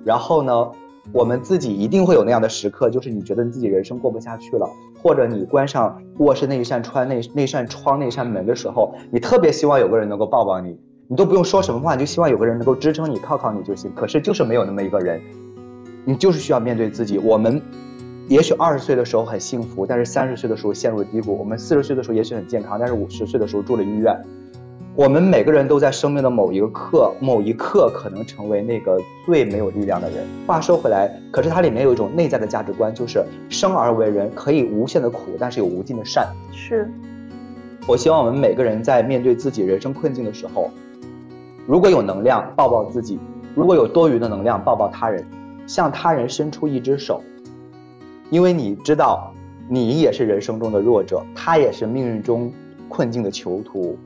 [0.05, 0.71] 然后呢，
[1.11, 4.69] 我们自己一定会有那样的时刻，就是你觉得你自己人生过不下去了，
[5.03, 13.91] 或者你关上卧室那一扇窗、那那扇窗、那扇门的时候，你特别希望有个人能够抱抱你，你都不用说什么话，你就希望有个人能够支撑你、靠靠你就行。
[13.93, 15.19] 可是就是没有那么一个人，
[16.05, 17.17] 你就是需要面对自己。
[17.17, 17.61] 我们
[18.27, 24.13] 也许二十岁的时候很幸福，但是三十岁的时候陷入了低谷；我们四十岁的时候也许很健康，但是五十岁的时候住了医院。
[24.95, 30.25] 我们每个人都在生命的某一个刻、某一刻可能成为那个最没有力量的人。
[30.45, 36.27] 话说回来，可是它里面有一种内在的价值观，就是生而为人可以无限的苦，但是有无尽的善。
[36.51, 36.91] 是，
[37.87, 40.69] 我希望我们每个人在面对自己人生困境的时候，
[41.65, 43.17] 如果有能量，抱抱自己；
[43.55, 45.23] 如果有多余的能量，抱抱他人，
[45.65, 47.21] 向他人伸出一只手，
[48.29, 49.33] 因为你知道，
[49.69, 52.51] 你也是人生中的弱者，他也是命运中
[52.89, 53.97] 困境的囚徒。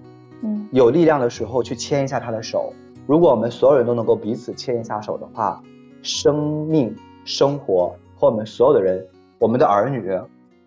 [0.43, 2.73] 嗯有力量的时候去牵一下他的手。
[3.05, 5.61] 如果我们所有人都能够彼此牵一下手的话，
[6.01, 6.95] 生命、
[7.25, 9.05] 生活和我们所有的人，
[9.37, 10.09] 我们的儿女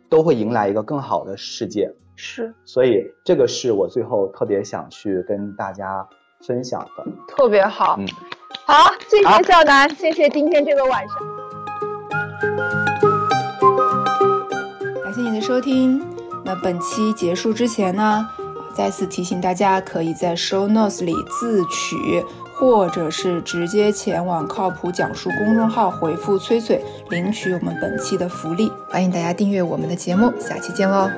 [0.08, 1.90] 都会迎来一个更好的世界。
[2.16, 6.06] 是，所以这个是我最后特别想去跟大家
[6.46, 7.04] 分享的。
[7.26, 7.96] 特别好。
[7.98, 8.06] 嗯，
[8.66, 13.13] 好，谢谢笑南，谢谢今天这个晚上。
[15.14, 16.02] 感谢你的收听。
[16.44, 18.28] 那本期结束之前呢，
[18.74, 22.24] 再次提醒大家，可以在 show notes 里自取，
[22.56, 28.72] 或者是直接前往靠谱讲述公众号回复“崔崔”领取我们本期的福利。
[28.88, 31.08] 欢迎大家订阅我们的节目，下期见喽！